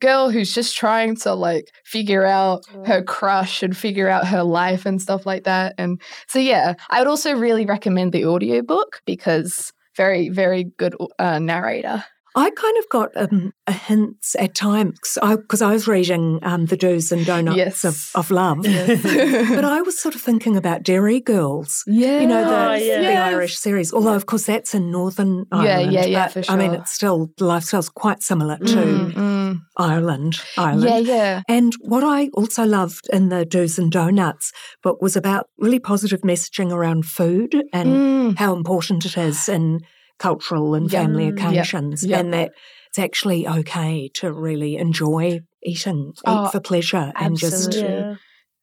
[0.00, 4.86] girl who's just trying to like figure out her crush and figure out her life
[4.86, 5.74] and stuff like that.
[5.78, 11.38] And so, yeah, I would also really recommend the audiobook because very, very good uh,
[11.38, 12.04] narrator.
[12.38, 16.76] I kind of got um, a hints at times because I, was reading um, the
[16.76, 17.84] do's and donuts Yes.
[17.84, 21.82] of, of love, but but I was sort of thinking about Derry Girls.
[21.86, 22.96] yeah, You know, the, Oh, yeah.
[22.98, 23.32] the Yes.
[23.32, 25.92] Irish series, although of course that's in Northern Yeah, Ireland.
[25.92, 26.54] yeah, yeah, but, for sure.
[26.54, 29.60] I mean, it's still, the lifestyle's quite similar to Mm, mm.
[29.78, 30.38] Ireland.
[30.58, 30.84] Ireland.
[30.84, 31.42] Yeah, yeah.
[31.48, 36.20] And what I also loved in the do's and donuts book was about really positive
[36.20, 38.38] messaging around food and Mm.
[38.38, 39.80] how important it is in
[40.18, 42.20] cultural and family Mm, yep, occasions, yep.
[42.20, 42.52] and that
[42.88, 47.90] it's actually okay to really enjoy eating, eat Oh, for pleasure, and just absolutely.
[47.90, 48.16] Yeah.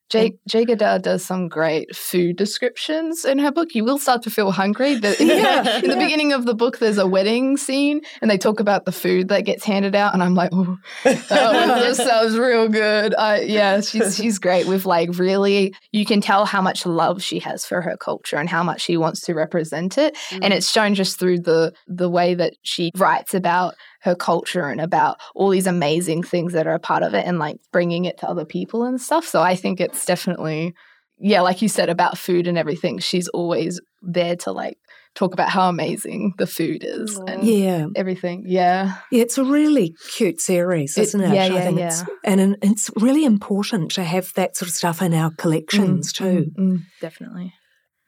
[0.10, 3.74] Jake Jaigirdar does some great food descriptions in her book.
[3.74, 5.00] You will start to feel hungry.
[5.00, 5.80] But Yeah.
[5.80, 8.92] in the beginning of the book, there's a wedding scene, and they talk about the
[8.92, 13.14] food that gets handed out, and I'm like, oh, this sounds real good.
[13.18, 15.74] Uh, yeah, she's she's great with like really.
[15.92, 18.98] You can tell how much love she has for her culture and how much she
[18.98, 23.34] wants to represent it, and it's shown just through the the way that she writes
[23.34, 27.26] about her culture and about all these amazing things that are a part of it
[27.26, 29.26] and like bringing it to other people and stuff.
[29.26, 30.74] So I think it's definitely,
[31.20, 34.78] yeah, like you said about food and everything, she's always there to like
[35.16, 37.86] talk about how amazing the food is and Yeah.
[37.96, 38.44] everything.
[38.48, 38.96] Yeah.
[39.12, 41.34] Yeah, it's a really cute series, isn't it?
[41.36, 41.88] yeah, I yeah, think yeah.
[41.88, 46.12] It's, and in- it's really important to have that sort of stuff in our collections
[46.12, 46.48] too.
[46.58, 47.54] Mm, mm, definitely.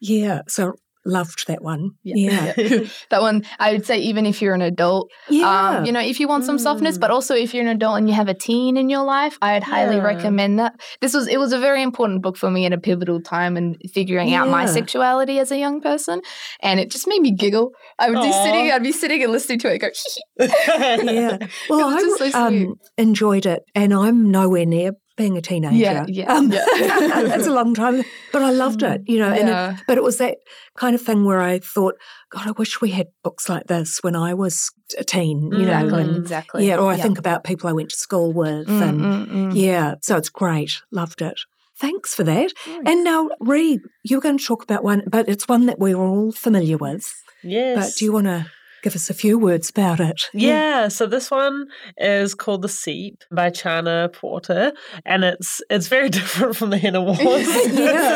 [0.02, 0.74] Yeah, so
[1.06, 1.92] loved that one.
[2.04, 2.54] Yeah.
[2.58, 2.80] Yeah.
[3.10, 5.78] that one, I would say, even if you're an adult, Yeah.
[5.78, 8.10] um, you know, if you want some softness, but also if you're an adult and
[8.10, 10.04] you have a teen in your life, I'd highly Yeah.
[10.04, 10.74] recommend that.
[11.02, 13.76] This was it was a very important book for me at a pivotal time in
[13.94, 16.22] figuring out my sexuality as a young person,
[16.62, 17.72] and it just made me giggle.
[18.00, 19.90] I would be sitting, I'd be sitting and listening to it, go.
[20.40, 21.38] yeah.
[21.70, 25.76] Well, just so I um, enjoyed it, and I'm nowhere near being a teenager.
[25.76, 26.66] Yeah, yeah, Um, yeah.
[27.28, 29.02] that's a long time, but I loved it.
[29.08, 29.74] You know, and Yeah.
[29.74, 30.38] it, but it was that
[30.76, 31.96] kind of thing where I thought,
[32.32, 35.52] God, I wish we had books like this when I was a teen.
[35.52, 36.68] You know, exactly, and- exactly.
[36.68, 39.52] yeah, or I think about people I went to school with, Mm, and mm, mm.
[39.56, 40.82] yeah, so it's great.
[40.92, 41.40] Loved it.
[41.78, 42.52] Thanks for that.
[42.86, 45.98] And now, Rhi, you were going to talk about one, but it's one that we're
[45.98, 47.14] all familiar with.
[47.44, 47.76] yes.
[47.78, 48.46] But do you want to
[48.86, 50.30] give us a few words about it?
[50.32, 51.66] Yeah, so this one
[51.98, 54.72] is called The Seep by Chana Porter,
[55.06, 57.20] and it's it's very different from the Henna Wars.
[57.20, 57.48] Yeah,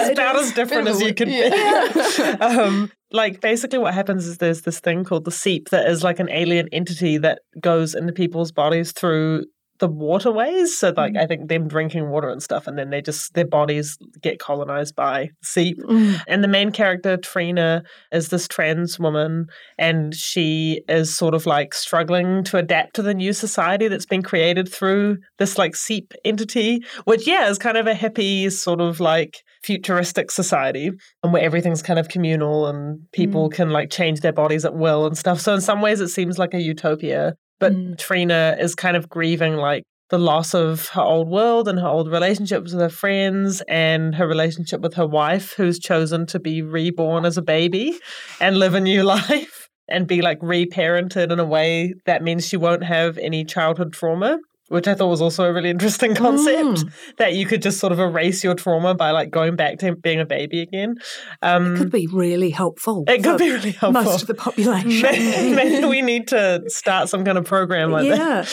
[0.05, 1.49] it's about as different as you can Yeah.
[1.91, 2.21] be.
[2.43, 6.19] um, like basically, what happens is there's this thing called the Seep that is like
[6.19, 9.45] an alien entity that goes into people's bodies through
[9.79, 10.77] the waterways.
[10.77, 13.97] So, like, I think them drinking water and stuff, and then they just their bodies
[14.21, 15.77] get colonized by Seep.
[15.79, 16.21] Mm.
[16.27, 21.73] And the main character, Trina, is this trans woman, and she is sort of like
[21.73, 26.83] struggling to adapt to the new society that's been created through this like seep entity,
[27.05, 30.91] which, yeah, is kind of a hippie, sort of like futuristic society
[31.23, 35.05] and where everything's kind of communal and people can like change their bodies at will
[35.05, 35.39] and stuff.
[35.39, 37.35] So, in some ways, it seems like a utopia.
[37.59, 37.97] But Mm.
[37.97, 42.11] Trina is kind of grieving like the loss of her old world and her old
[42.11, 47.25] relationships with her friends and her relationship with her wife, who's chosen to be reborn
[47.25, 47.97] as a baby
[48.39, 52.57] and live a new life and be like reparented in a way that means she
[52.57, 54.39] won't have any childhood trauma.
[54.69, 56.91] Which I thought was also a really interesting concept Mm.
[57.17, 60.19] that you could just sort of erase your trauma by like going back to being
[60.19, 60.95] a baby again.
[61.41, 63.03] Um, Could be really helpful.
[63.07, 64.03] it could be really helpful.
[64.03, 65.01] Most of the population.
[65.11, 68.45] Maybe, maybe we need to start some kind of program like Yeah.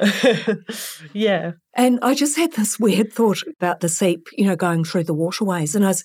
[0.00, 0.58] that.
[1.12, 1.52] yeah.
[1.74, 5.14] And I just had this weird thought about the seep, you know, going through the
[5.14, 5.74] waterways.
[5.74, 6.04] And I was,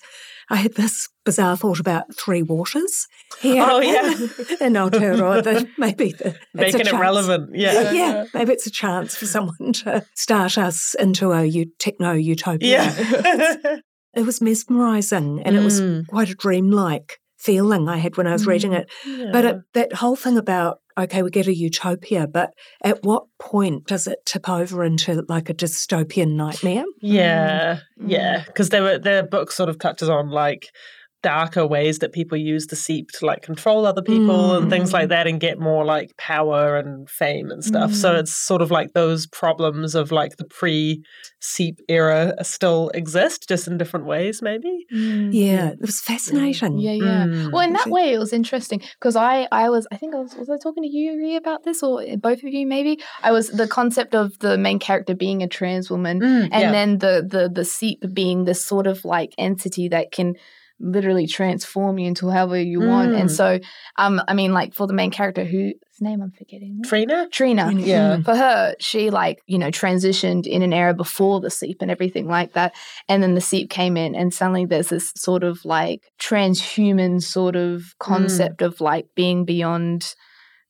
[0.50, 3.06] I had this bizarre thought about three waters
[3.40, 3.66] here.
[3.68, 4.10] Oh, yeah.
[4.66, 7.50] in Aotearoa, that maybe the, Making it relevant.
[7.54, 7.92] Yeah.
[7.92, 12.68] Yeah, maybe it's a chance for someone to start us into a u- techno utopia.
[12.94, 13.76] Yeah.
[14.16, 16.06] It was mesmerizing and it was Mm.
[16.08, 18.90] quite a dreamlike feeling I had when I was reading it.
[19.32, 22.50] But it, that whole thing about, okay, we get a utopia, but
[22.82, 26.84] at what point does it tip over into like a dystopian nightmare?
[27.00, 28.10] Yeah, Mm.
[28.10, 30.70] yeah, because there were their book sort of touches on like
[31.22, 34.70] darker ways that people use the seep to like control other people and mm.
[34.70, 37.92] things like that and get more like power and fame and stuff.
[37.92, 38.20] So Mm.
[38.20, 41.02] it's sort of like those problems of like the pre
[41.40, 44.86] seep era still exist, just in different ways, maybe.
[44.92, 45.30] Mm.
[45.32, 45.72] Yeah, mm.
[45.74, 46.78] it was fascinating.
[46.78, 47.24] Yeah, yeah.
[47.26, 47.52] Mm.
[47.52, 50.34] Well, in that way, it was interesting because I, I was, I think I was,
[50.36, 53.00] was I talking to you Rhea, about this, or eh, both of you maybe?
[53.22, 56.70] I was the concept of the main character being a trans woman, and yeah.
[56.70, 60.34] then the the the seep being this sort of like entity that can
[60.80, 63.14] literally transform you into however you want.
[63.14, 63.36] And Mm.
[63.36, 63.58] so,
[63.96, 67.28] um, I mean, like for the main character, whose name I'm forgetting, Trina?
[67.32, 67.72] Trina.
[67.72, 68.18] Yeah.
[68.22, 72.28] For her, she like, you know, transitioned in an era before the seep and everything
[72.28, 72.74] like that.
[73.08, 77.56] And then the seep came in and suddenly there's this sort of like transhuman sort
[77.56, 80.14] of concept of like being beyond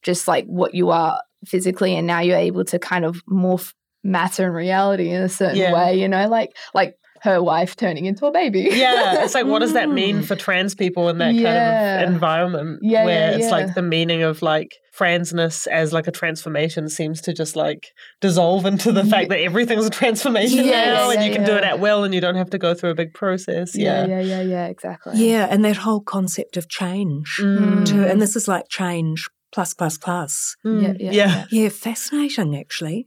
[0.02, 4.46] just like what you are physically and now you're able to kind of morph matter
[4.46, 5.72] and reality in a certain Yeah.
[5.74, 8.68] way, you know, like like her wife turning into a baby.
[8.72, 11.98] yeah, it's like what does that mean for trans people in that Yeah.
[11.98, 13.50] kind of environment Yeah, where yeah, it's yeah.
[13.50, 18.66] like the meaning of like transness as like a transformation seems to just like dissolve
[18.66, 21.62] into the fact that everything's a transformation Yeah, now and yeah, you can do it
[21.64, 23.76] at will and you don't have to go through a big process.
[23.76, 24.06] Yeah.
[24.06, 25.12] yeah, yeah, yeah, exactly.
[25.16, 27.86] Yeah, and that whole concept of change Mm.
[27.86, 28.04] too.
[28.04, 30.56] And this is like change plus plus plus.
[30.66, 30.82] Mm.
[30.82, 31.44] Yeah, yeah, yeah.
[31.50, 33.06] Yeah, fascinating actually.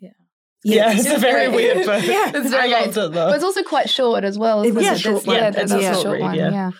[0.64, 0.76] Yeah.
[0.92, 1.56] Yeah, it's, It's a very great.
[1.76, 2.04] weird book.
[2.06, 3.10] Yeah, It's I very loved it though.
[3.28, 4.62] But it's also quite short as well.
[4.62, 5.36] It was isn't a short That's- one.
[5.38, 6.36] Yeah, It's that's a a short short read, one.
[6.36, 6.52] yeah.
[6.52, 6.72] Yeah.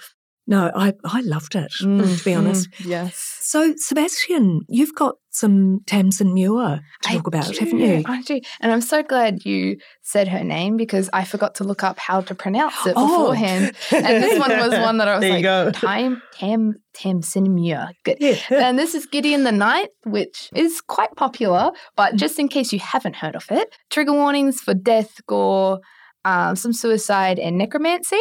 [0.52, 2.70] No, I, I loved it, to be honest.
[2.72, 3.38] Mm, yes.
[3.40, 8.04] So, Sebastian, you've got some Tamsyn Muir to I talk about, do, haven't you?
[8.06, 8.40] I do.
[8.60, 12.20] And I'm so glad you said her name because I forgot to look up how
[12.22, 13.08] to pronounce it Oh.
[13.08, 13.72] beforehand.
[13.92, 15.72] And this one was one that I was There like, go.
[15.72, 17.92] Time Tam Tamsyn Muir.
[18.04, 18.18] Good.
[18.20, 18.36] Yeah.
[18.52, 21.76] And this is Gideon the Ninth, which is quite popular, Mm.
[21.96, 25.80] but just in case you haven't heard of it, trigger warnings for death, gore,
[26.26, 28.20] um, some suicide, and necromancy.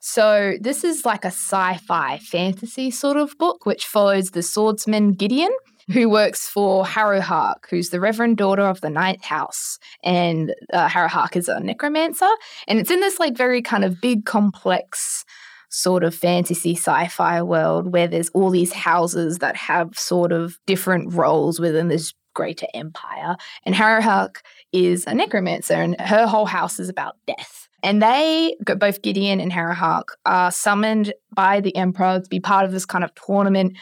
[0.00, 5.52] So this is like a sci-fi fantasy sort of book, which follows the swordsman Gideon,
[5.92, 11.36] who works for Harrowhark, who's the Reverend Daughter of the Ninth House, and uh, Harrowhark
[11.36, 12.28] is a necromancer,
[12.68, 15.24] and it's in this like very kind of big, complex
[15.68, 21.12] sort of fantasy sci-fi world where there's all these houses that have sort of different
[21.12, 23.36] roles within this greater empire.
[23.64, 24.36] And Harrowhark
[24.72, 27.68] is a necromancer, and her whole house is about death.
[27.82, 32.72] And they, both Gideon and Harrowhark, are summoned by the Emperor to be part of
[32.72, 33.76] this kind of tournament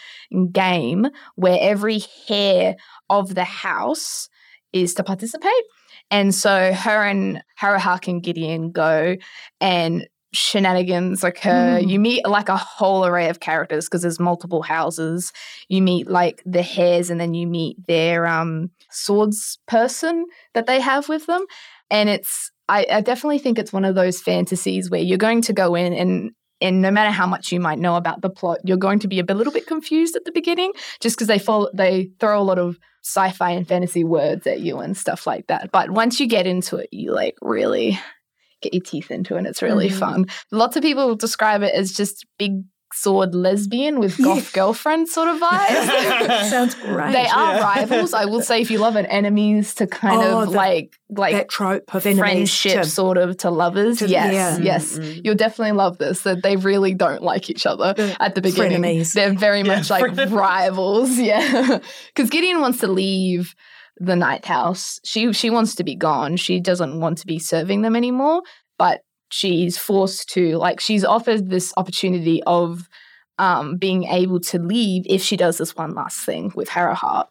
[0.52, 2.76] game where every heir
[3.10, 4.28] of the house
[4.72, 5.50] is to participate.
[6.10, 9.16] And so her and Harrowhark and Gideon go
[9.60, 11.80] and shenanigans occur.
[11.80, 11.88] Mm.
[11.88, 15.32] You meet like a whole array of characters because there's multiple houses.
[15.68, 20.80] You meet like the heirs and then you meet their um swords person that they
[20.80, 21.44] have with them.
[21.90, 25.52] And it's I, I definitely think it's one of those fantasies where you're going to
[25.52, 28.76] go in and and no matter how much you might know about the plot, you're
[28.76, 32.10] going to be a little bit confused at the beginning, just because they follow, they
[32.18, 35.70] throw a lot of sci-fi and fantasy words at you and stuff like that.
[35.70, 37.98] But once you get into it, you like really
[38.62, 39.98] get your teeth into and It's really Mhm.
[39.98, 40.26] fun.
[40.50, 42.62] Lots of people describe it as just big
[42.94, 46.48] sword lesbian with goth girlfriend sort of vibes.
[46.50, 47.12] Sounds great.
[47.12, 47.60] they are Yeah.
[47.60, 48.14] rivals.
[48.14, 51.32] I will say, if you love an enemies to kind Oh, of the- like like
[51.34, 53.98] that trope of friendship to- sort of to lovers.
[53.98, 54.58] to- yes, yeah.
[54.58, 54.98] yes.
[54.98, 55.20] Mm-mm.
[55.24, 56.22] You'll definitely love this.
[56.22, 58.82] That they really don't like each other The at the beginning.
[58.82, 59.12] frenemies.
[59.12, 60.32] They're very Yeah, much like frenemies.
[60.32, 61.10] rivals.
[61.18, 61.78] Yeah,
[62.14, 63.54] because Gideon wants to leave
[64.00, 65.00] the Ninth House.
[65.04, 66.36] She she wants to be gone.
[66.36, 68.42] She doesn't want to be serving them anymore.
[68.78, 72.88] But she's forced to like she's offered this opportunity of
[73.38, 77.26] um, being able to leave if she does this one last thing with Harrowhark.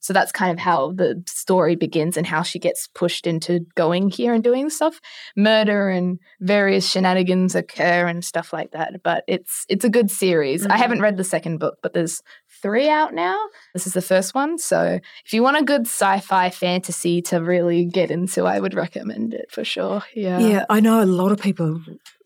[0.00, 4.10] So that's kind of how the story begins and how she gets pushed into going
[4.10, 5.00] here and doing stuff.
[5.36, 8.94] Murder and various shenanigans occur and stuff like that.
[9.04, 10.66] But it's it's a good series.
[10.66, 10.78] I Mhm.
[10.78, 12.20] haven't read the second book, but there's
[12.62, 13.36] three out now.
[13.74, 14.56] This is the first one.
[14.58, 19.34] So if you want a good sci-fi fantasy to really get into, I would recommend
[19.34, 20.02] it for sure.
[20.14, 20.38] Yeah.
[20.38, 21.80] Yeah, I know a lot of people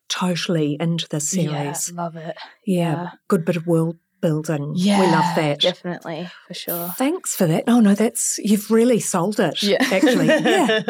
[0.09, 1.93] totally into this Yeah, series.
[1.93, 2.37] love it.
[2.67, 3.11] Yeah, Yeah.
[3.29, 4.73] good bit of world building.
[4.77, 5.01] Yeah.
[5.01, 5.61] we love that.
[5.61, 6.89] Definitely, for sure.
[6.97, 7.65] Thanks for that.
[7.67, 9.63] Oh no, that's you've really sold it.
[9.63, 9.79] Yeah.
[9.91, 10.27] actually.
[10.29, 10.83] Yeah.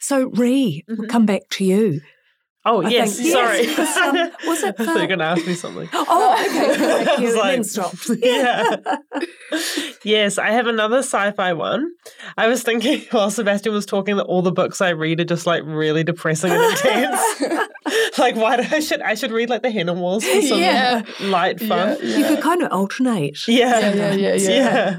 [0.00, 1.08] So, Rhi, we'll Mhm.
[1.08, 2.00] come back to you.
[2.66, 3.62] Oh I yes, think- sorry.
[3.66, 5.88] yes, 'cause, um, was it I thought you going to ask me something.
[5.94, 6.76] Oh, okay.
[6.78, 7.26] Thank I you.
[7.26, 8.10] was like, stopped.
[8.22, 8.76] yeah.
[10.04, 11.90] yes, I have another sci-fi one.
[12.36, 15.46] I was thinking while Sebastian was talking that all the books I read are just
[15.46, 17.20] like really depressing and intense.
[18.18, 21.02] like why do I should I should read like the Henna Wars for some Yeah.
[21.20, 21.98] light fun.
[22.02, 23.46] Yeah, You could kind of alternate.
[23.48, 23.64] Yeah.
[23.94, 24.50] Yeah, yeah, yeah,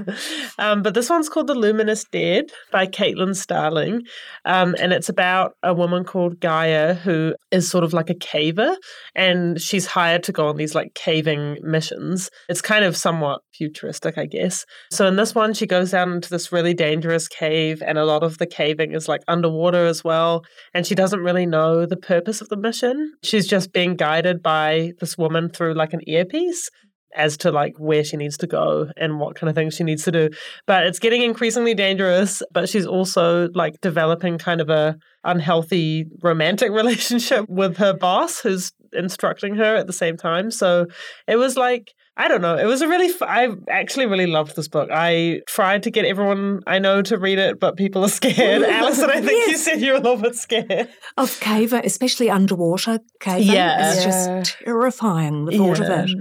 [0.07, 0.15] yeah.
[0.59, 4.01] Um, but this one's called The Luminous Dead by Caitlin Starling.
[4.45, 8.75] Um, and it's about a woman called Gyre who is sort of like a caver
[9.15, 12.29] and she's hired to go on these like caving missions.
[12.49, 14.65] It's kind of somewhat futuristic, I guess.
[14.91, 18.23] So in this one, she goes down into this really dangerous cave and a lot
[18.23, 20.43] of the caving is like underwater as well.
[20.73, 23.13] And she doesn't really know the purpose of the mission.
[23.23, 26.69] She's just being guided by this woman through like an earpiece
[27.15, 30.03] as to like where she needs to go and what kind of things she needs
[30.03, 30.29] to do.
[30.65, 36.71] But it's getting increasingly dangerous, but she's also like developing kind of a unhealthy romantic
[36.71, 40.51] relationship with her boss who's instructing her at the same time.
[40.51, 40.87] So
[41.27, 42.57] it was like I don't know.
[42.57, 43.07] It was a really.
[43.07, 44.89] F- I actually really loved this book.
[44.91, 48.63] I tried to get everyone I know to read it, but people are scared.
[48.69, 50.87] Alison, I think you said you're a little bit scared.
[51.17, 53.47] Of caver, especially underwater caving.
[53.53, 53.91] Yeah.
[53.91, 54.39] It's Yeah.
[54.41, 56.03] just terrifying, the thought Yeah.
[56.03, 56.15] of it.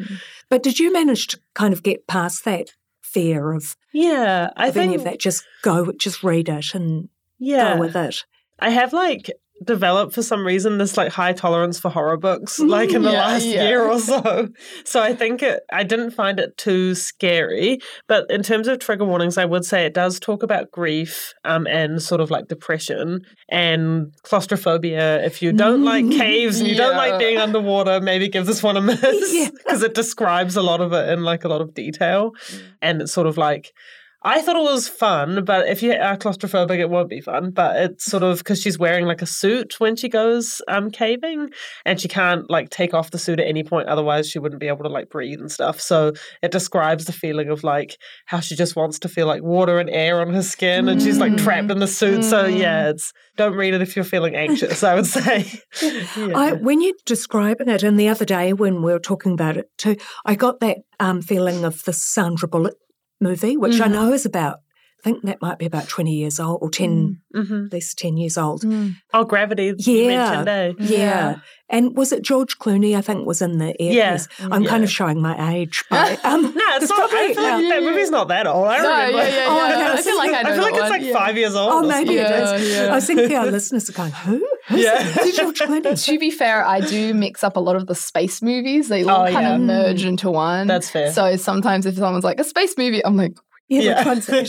[0.49, 2.71] But did you manage to kind of get past that
[3.03, 4.85] fear of, Yeah, I of think.
[4.87, 5.21] any of that?
[5.21, 8.25] Just go, just read it and yeah, go with it.
[8.59, 9.31] I have like
[9.65, 13.19] developed for some reason this like high tolerance for horror books like in the Yeah,
[13.27, 13.69] last yeah.
[13.69, 14.49] year or so.
[14.85, 17.79] So I think it I didn't find it too scary,
[18.09, 21.67] but in terms of trigger warnings I would say it does talk about grief um
[21.69, 25.25] and sort of like depression and claustrophobia.
[25.25, 28.77] If you don't like caves and you don't like being underwater, maybe give this one
[28.77, 29.01] a miss
[29.35, 29.51] Yeah.
[29.53, 32.33] because it describes a lot of it in like a lot of detail
[32.83, 33.73] and it's sort of like
[34.27, 37.51] I thought it was fun, but if you are claustrophobic, it won't be fun.
[37.51, 41.51] But it's sort of because she's wearing like a suit when she goes um caving,
[41.85, 44.69] and she can't like take off the suit at any point, otherwise she wouldn't be
[44.69, 45.81] able to like breathe and stuff.
[45.81, 46.13] So
[46.43, 49.91] it describes the feeling of like how she just wants to feel like water and
[49.91, 51.39] air on her skin, and she's like Mm.
[51.45, 52.25] trapped in the suit.
[52.25, 54.83] So yeah, it's don't read it if you're feeling anxious.
[54.83, 55.51] I would say.
[56.17, 56.39] Yeah.
[56.39, 59.67] I, when you're describing it, and the other day when we were talking about it
[59.77, 62.75] too, I got that um, feeling of the Sandra Bullock
[63.29, 63.93] movie, which I Mhm.
[63.97, 64.57] know is about
[65.05, 68.37] think that might be about 20 years old or 10, hmm at least 10 years
[68.39, 68.63] old.
[68.63, 68.95] Mm.
[69.13, 69.75] Oh, Gravity.
[69.79, 70.09] you Yeah.
[70.45, 70.73] mentioned, eh?
[70.79, 70.99] Yeah.
[70.99, 71.37] Yeah.
[71.71, 74.11] And was it George Clooney, I think, was in the Yeah.
[74.13, 74.29] earpiece?
[74.41, 75.85] I'm kind of showing my age.
[75.91, 77.05] But, um, No, it's It's not.
[77.05, 77.69] I probably- feel like yeah.
[77.71, 78.67] that movie's not that old.
[78.69, 79.19] I No, remember.
[79.19, 79.79] yeah, yeah, Oh, yeah.
[79.79, 81.13] yeah, I feel like I I feel like it's like Yeah.
[81.13, 81.73] five years old.
[81.73, 82.35] oh, or maybe something.
[82.35, 82.69] it is.
[82.75, 82.93] Yeah, yeah.
[82.93, 84.47] I was thinking our listeners are going, who?
[84.69, 85.15] Who's, Yeah.
[85.37, 86.05] George Clooney?
[86.07, 88.89] To be fair, I do mix up a lot of the space movies.
[88.89, 89.55] They all Oh, kind yeah.
[89.57, 90.67] of merge into one.
[90.67, 91.13] That's fair.
[91.13, 93.35] So sometimes if someone's like a space movie, I'm like,
[93.69, 94.45] Yeah, Yeah.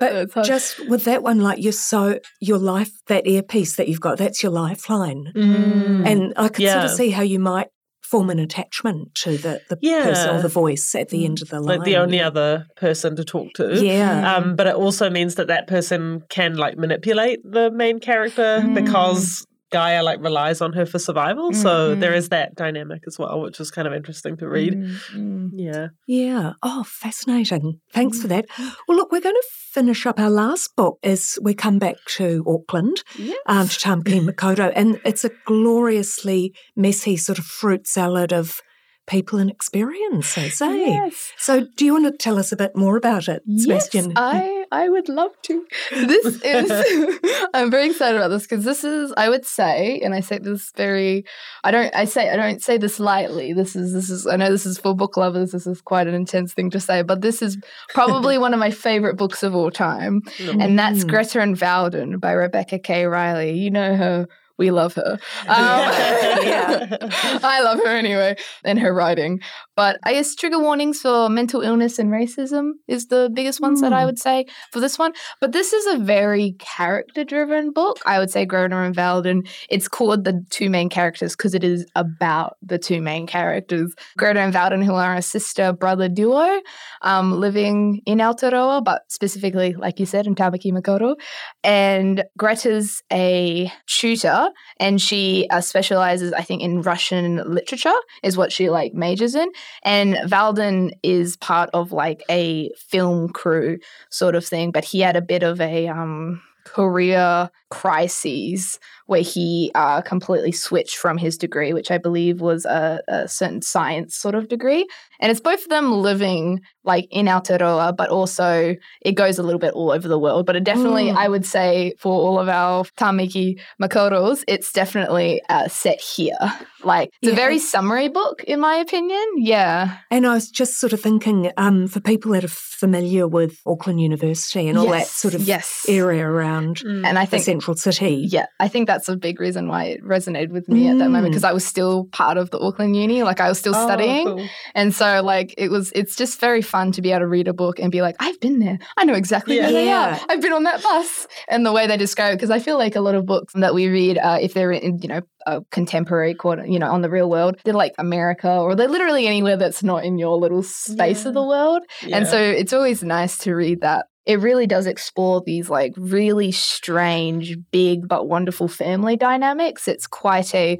[0.00, 4.18] But just with that one, like you're so, your life, that earpiece that you've got,
[4.18, 5.32] that's your lifeline.
[5.36, 6.06] Mm.
[6.06, 7.68] And I could sort of see how you might
[8.02, 11.58] form an attachment to the, the person or the voice at the end of the
[11.60, 11.78] line.
[11.78, 13.82] like the only other person to talk to.
[13.84, 14.36] Yeah.
[14.36, 18.74] Um, but it also means that that person can like manipulate the main character Mm.
[18.74, 19.44] because
[19.74, 21.52] Gyre like relies on her for survival.
[21.64, 22.00] So Mhm.
[22.02, 24.74] there is that dynamic as well, which is kind of interesting to read.
[24.74, 25.50] Mm, mm.
[25.66, 25.86] Yeah.
[26.06, 26.52] Yeah.
[26.62, 27.68] Oh, fascinating.
[27.92, 28.44] Thanks for that.
[28.86, 29.48] Well, look, we're going to
[29.78, 33.36] finish up our last book as we come back to Auckland, Yes.
[33.46, 34.70] um, to Tāmaki Makaurau.
[34.80, 38.60] And it's a gloriously messy sort of fruit salad of
[39.06, 40.72] people and experiences, eh?
[40.74, 41.32] Yes.
[41.36, 44.06] So do you want to tell us a bit more about it, Sebastian?
[44.10, 45.66] Yes, I, I would love to.
[45.92, 47.18] This is,
[47.54, 50.70] I'm very excited about this because this is, I would say, and I say this
[50.76, 51.24] very,
[51.62, 53.52] I don't, I say, I don't say this lightly.
[53.52, 55.52] This is, this is, I know this is for book lovers.
[55.52, 57.58] This is quite an intense thing to say, but this is
[57.90, 60.22] probably one of my favorite books of all time.
[60.40, 61.08] And that's Mm.
[61.08, 63.04] Greta and Valdin by Rebecca K.
[63.06, 63.52] Reilly.
[63.58, 64.28] You know her.
[64.58, 65.18] We love her.
[65.48, 65.48] Um,
[66.44, 66.96] Yeah.
[67.42, 69.40] I love her anyway and her writing.
[69.76, 73.92] But I guess trigger warnings for mental illness and racism is the biggest ones that
[73.92, 74.06] I Mm.
[74.06, 75.12] would say for this one.
[75.40, 77.98] But this is a very character driven book.
[78.06, 79.48] I would say Greta and Valdin.
[79.68, 83.94] It's called the two main characters because it is about the two main characters.
[84.16, 86.60] Greta and Valdin, who are a sister brother duo
[87.02, 91.16] um, living in Aotearoa, but specifically, like you said, in Tāmaki Makaurau.
[91.62, 94.48] And Greta's a tutor
[94.78, 99.48] and she uh, specializes, I think, in Russian literature, is what she like majors in.
[99.82, 103.78] And Valdin is part of like a film crew
[104.10, 109.70] sort of thing, but he had a bit of a um, career crises where he
[109.74, 114.34] uh, completely switched from his degree, which I believe was a, a certain science sort
[114.34, 114.86] of degree.
[115.20, 119.58] And it's both of them living like in Aotearoa, but also it goes a little
[119.58, 120.46] bit all over the world.
[120.46, 121.16] But it definitely, Mm.
[121.16, 126.38] I would say, for all of our Tāmaki Makauraus, it's definitely uh, set here.
[126.82, 129.24] Like it's a very summary book, in my opinion.
[129.36, 129.98] Yeah.
[130.10, 134.00] And I was just sort of thinking, um, for people that are familiar with Auckland
[134.00, 135.86] University and all that sort of yes.
[135.88, 137.06] area around Mm.
[137.06, 138.26] And I think central city.
[138.28, 141.24] Yeah, I think that's a big reason why it resonated with me at that moment
[141.26, 141.30] Mm.
[141.30, 144.26] because I was still part of the Auckland Uni, like I was still Oh, studying.
[144.26, 144.46] cool.
[144.74, 147.52] And so like it was it's just very fun to be able to read a
[147.54, 148.78] book and be like, I've been there.
[148.96, 150.18] I know exactly where they Yeah.
[150.20, 150.20] are.
[150.28, 151.26] I've been on that bus.
[151.48, 153.74] And the way they describe it, because I feel like a lot of books that
[153.74, 157.10] we read, uh, if they're in, you know, a contemporary quarter, you know, on the
[157.10, 161.26] real world, they're like America or they're literally anywhere that's not in your little space
[161.26, 161.82] of the world.
[162.10, 164.06] And so it's always nice to read that.
[164.26, 169.86] It really does explore these like really strange, big but wonderful family dynamics.
[169.86, 170.78] It's quite a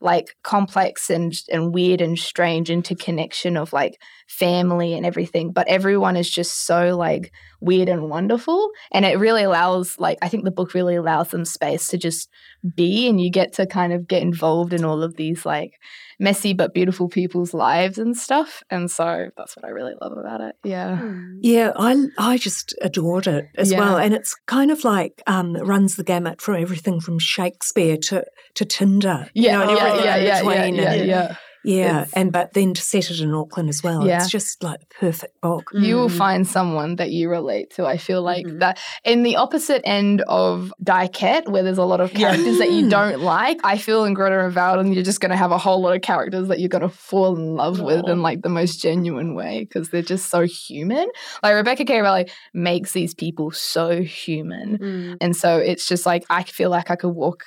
[0.00, 6.16] like complex and and weird and strange interconnection of like family and everything but everyone
[6.16, 8.70] is just so like weird and wonderful.
[8.92, 12.28] And it really allows like i think the book really allows them space to just
[12.74, 15.72] be and you get to kind of get involved in all of these like
[16.20, 18.62] messy but beautiful people's lives and stuff.
[18.70, 20.54] And so that's what i really love about it.
[20.62, 21.12] Yeah.
[21.40, 23.80] Yeah, I I just adored it as Yeah.
[23.80, 27.96] well, and it's kind of like um, it runs the gamut from everything from Shakespeare
[28.08, 29.28] to to Tinder.
[29.34, 32.02] you yeah know, and yeah everything yeah in yeah, yeah between, yeah and- yeah yeah,
[32.02, 34.18] It's- and but then to set it in Auckland as well, Yeah.
[34.22, 35.70] it's just like the perfect book.
[35.74, 36.16] you will Mm.
[36.18, 37.86] find someone that you relate to.
[37.86, 38.60] I feel like Mhm.
[38.60, 42.18] that in the opposite end of Dykette, where there's a lot of Yeah.
[42.30, 42.90] characters that you Mm.
[42.90, 45.80] don't like, I feel in Greta and Valdin, you're just going to have a whole
[45.80, 48.80] lot of characters that you're going to fall in love with in like the most
[48.82, 51.08] genuine way because they're just so human.
[51.42, 52.00] Like Rebecca K.
[52.00, 54.78] Reilly makes these people so human.
[54.78, 55.16] Mm.
[55.20, 57.44] And so it's just like, I feel like I could walk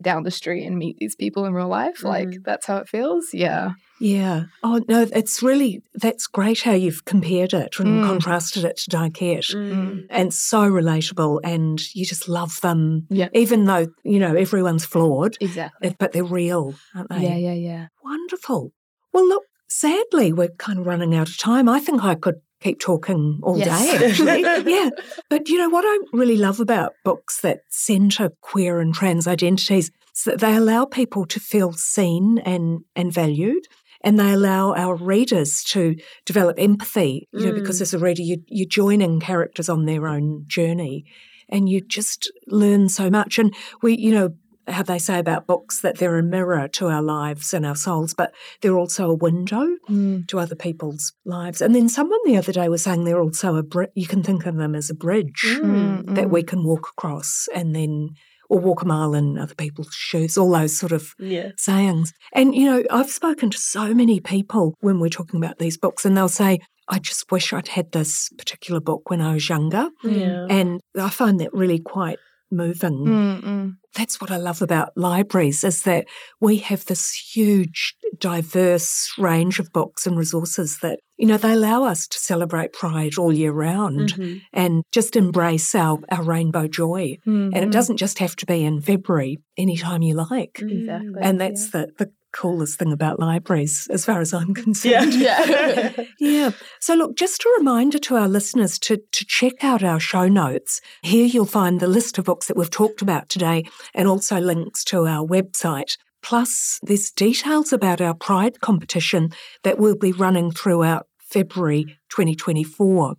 [0.00, 2.04] down the street and meet these people in real life.
[2.04, 2.44] Like Mhm.
[2.44, 3.26] that's how it feels.
[3.32, 3.72] Yeah.
[4.00, 4.44] Yeah.
[4.62, 8.06] Oh no, it's really that's great how you've compared it and Mm.
[8.06, 9.54] contrasted it to Dykette.
[9.54, 10.06] Mm.
[10.08, 13.06] And so relatable, and you just love them.
[13.10, 13.28] Yeah.
[13.34, 15.96] Even though you know everyone's flawed, Exactly.
[15.98, 17.22] but they're real, aren't they?
[17.24, 17.86] Yeah, yeah, yeah.
[18.04, 18.72] Wonderful.
[19.12, 21.68] Well, look, sadly, we're kind of running out of time.
[21.68, 23.68] I think I could keep talking all Yes.
[24.00, 24.40] day, actually.
[24.72, 24.90] yeah.
[25.30, 29.90] But you know what I really love about books that centre queer and trans identities
[30.16, 33.64] is that they allow people to feel seen and, and valued.
[34.02, 37.56] and they allow our readers to develop empathy, you know, Mm.
[37.60, 41.04] because as a reader, you, you're joining characters on their own journey
[41.48, 43.38] and you just learn so much.
[43.40, 43.52] And
[43.82, 44.28] we, you know,
[44.68, 48.14] how they say about books that they're a mirror to our lives and our souls,
[48.14, 50.26] but they're also a window Mm.
[50.28, 51.60] to other people's lives.
[51.60, 54.46] And then someone the other day was saying they're also a bri- you can think
[54.46, 56.30] of them as a bridge Mm, that mm.
[56.30, 58.10] we can walk across and then
[58.50, 61.50] or walk a mile in other people's shoes, all those sort of Yeah.
[61.58, 62.14] sayings.
[62.32, 66.06] And you know, I've spoken to so many people when we're talking about these books
[66.06, 66.58] and they'll say,
[66.88, 69.90] I just wish I'd had this particular book when I was younger.
[70.02, 70.46] Yeah.
[70.48, 72.18] And I find that really quite
[72.50, 73.76] moving Mm, mm.
[73.98, 76.06] That's what I love about libraries is that
[76.40, 81.82] we have this huge, diverse range of books and resources that, you know, they allow
[81.82, 84.40] us to celebrate pride all year round Mhm.
[84.52, 87.16] and just embrace our, our rainbow joy.
[87.26, 87.72] And it Mhm.
[87.72, 90.62] doesn't just have to be in February, anytime you like.
[90.62, 91.20] Exactly.
[91.20, 95.14] And that's the, the coolest thing about libraries, as far as I'm concerned.
[95.14, 95.44] Yeah.
[95.44, 96.04] Yeah.
[96.20, 96.50] Yeah.
[96.80, 100.80] So, look, just a reminder to our listeners to, to check out our show notes.
[101.02, 103.64] Here you'll find the list of books that we've talked about today
[103.94, 105.96] and also links to our website.
[106.22, 109.30] Plus, there's details about our Pride competition
[109.62, 113.14] that we'll be running throughout February 2024.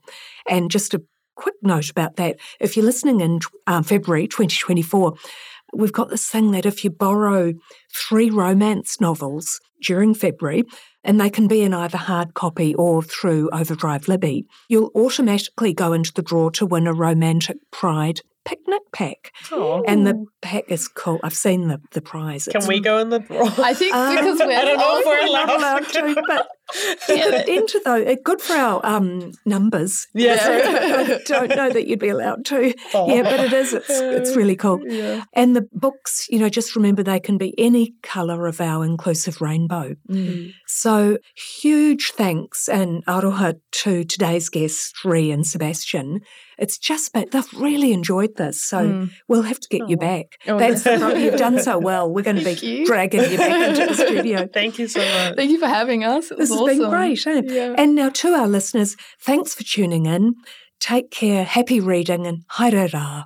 [0.47, 1.01] And just a
[1.35, 5.13] quick note about that if you're listening in um, February 2024,
[5.73, 7.53] we've got this thing that if you borrow
[7.95, 10.63] three romance novels during February,
[11.03, 15.93] and they can be in either hard copy or through Overdrive Libby, you'll automatically go
[15.93, 19.31] into the draw to win a romantic pride picnic pack.
[19.51, 19.81] Aw.
[19.87, 21.19] And the pack is cool.
[21.23, 22.45] I've seen the, the prize.
[22.45, 23.45] Can It's- we go in the draw?
[23.59, 26.47] I think Um, because we're I don't know if we're we're not allowed to, but
[27.09, 28.03] yeah, enter though.
[28.03, 30.07] uh, Good for our um, numbers.
[30.13, 30.37] Yeah.
[30.41, 32.73] I don't know that you'd be allowed to.
[32.93, 33.07] Aw.
[33.15, 33.73] Yeah, but it is.
[33.73, 34.79] It's it's really cool.
[34.85, 35.23] Yeah.
[35.33, 39.41] And the books, you know, just remember they can be any colour of our inclusive
[39.41, 39.95] rainbow.
[40.09, 40.53] Mm.
[40.67, 41.17] So
[41.61, 46.21] huge thanks and aroha to today's guests, Rhi and Sebastian.
[46.57, 48.61] It's just been, they've really enjoyed this.
[48.61, 49.11] So Mm.
[49.29, 50.37] we'll have to get you back.
[50.45, 51.13] Oh, That's no.
[51.13, 52.11] you've done so well.
[52.11, 52.85] We're going to be you.
[52.85, 54.47] dragging you back into the studio.
[54.53, 55.35] Thank you so much.
[55.37, 56.31] Thank you for having us.
[56.31, 57.25] It was has been great.
[57.27, 57.41] eh?
[57.45, 57.73] Yeah.
[57.77, 60.35] And now to our listeners, thanks for tuning in.
[60.79, 63.25] Take care, happy reading, and haere rā.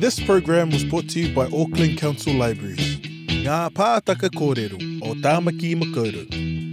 [0.00, 2.98] This program was brought to you by Auckland Council Libraries.
[3.42, 6.26] Ngā pātaka kōrero o Tāmaki Makaurau.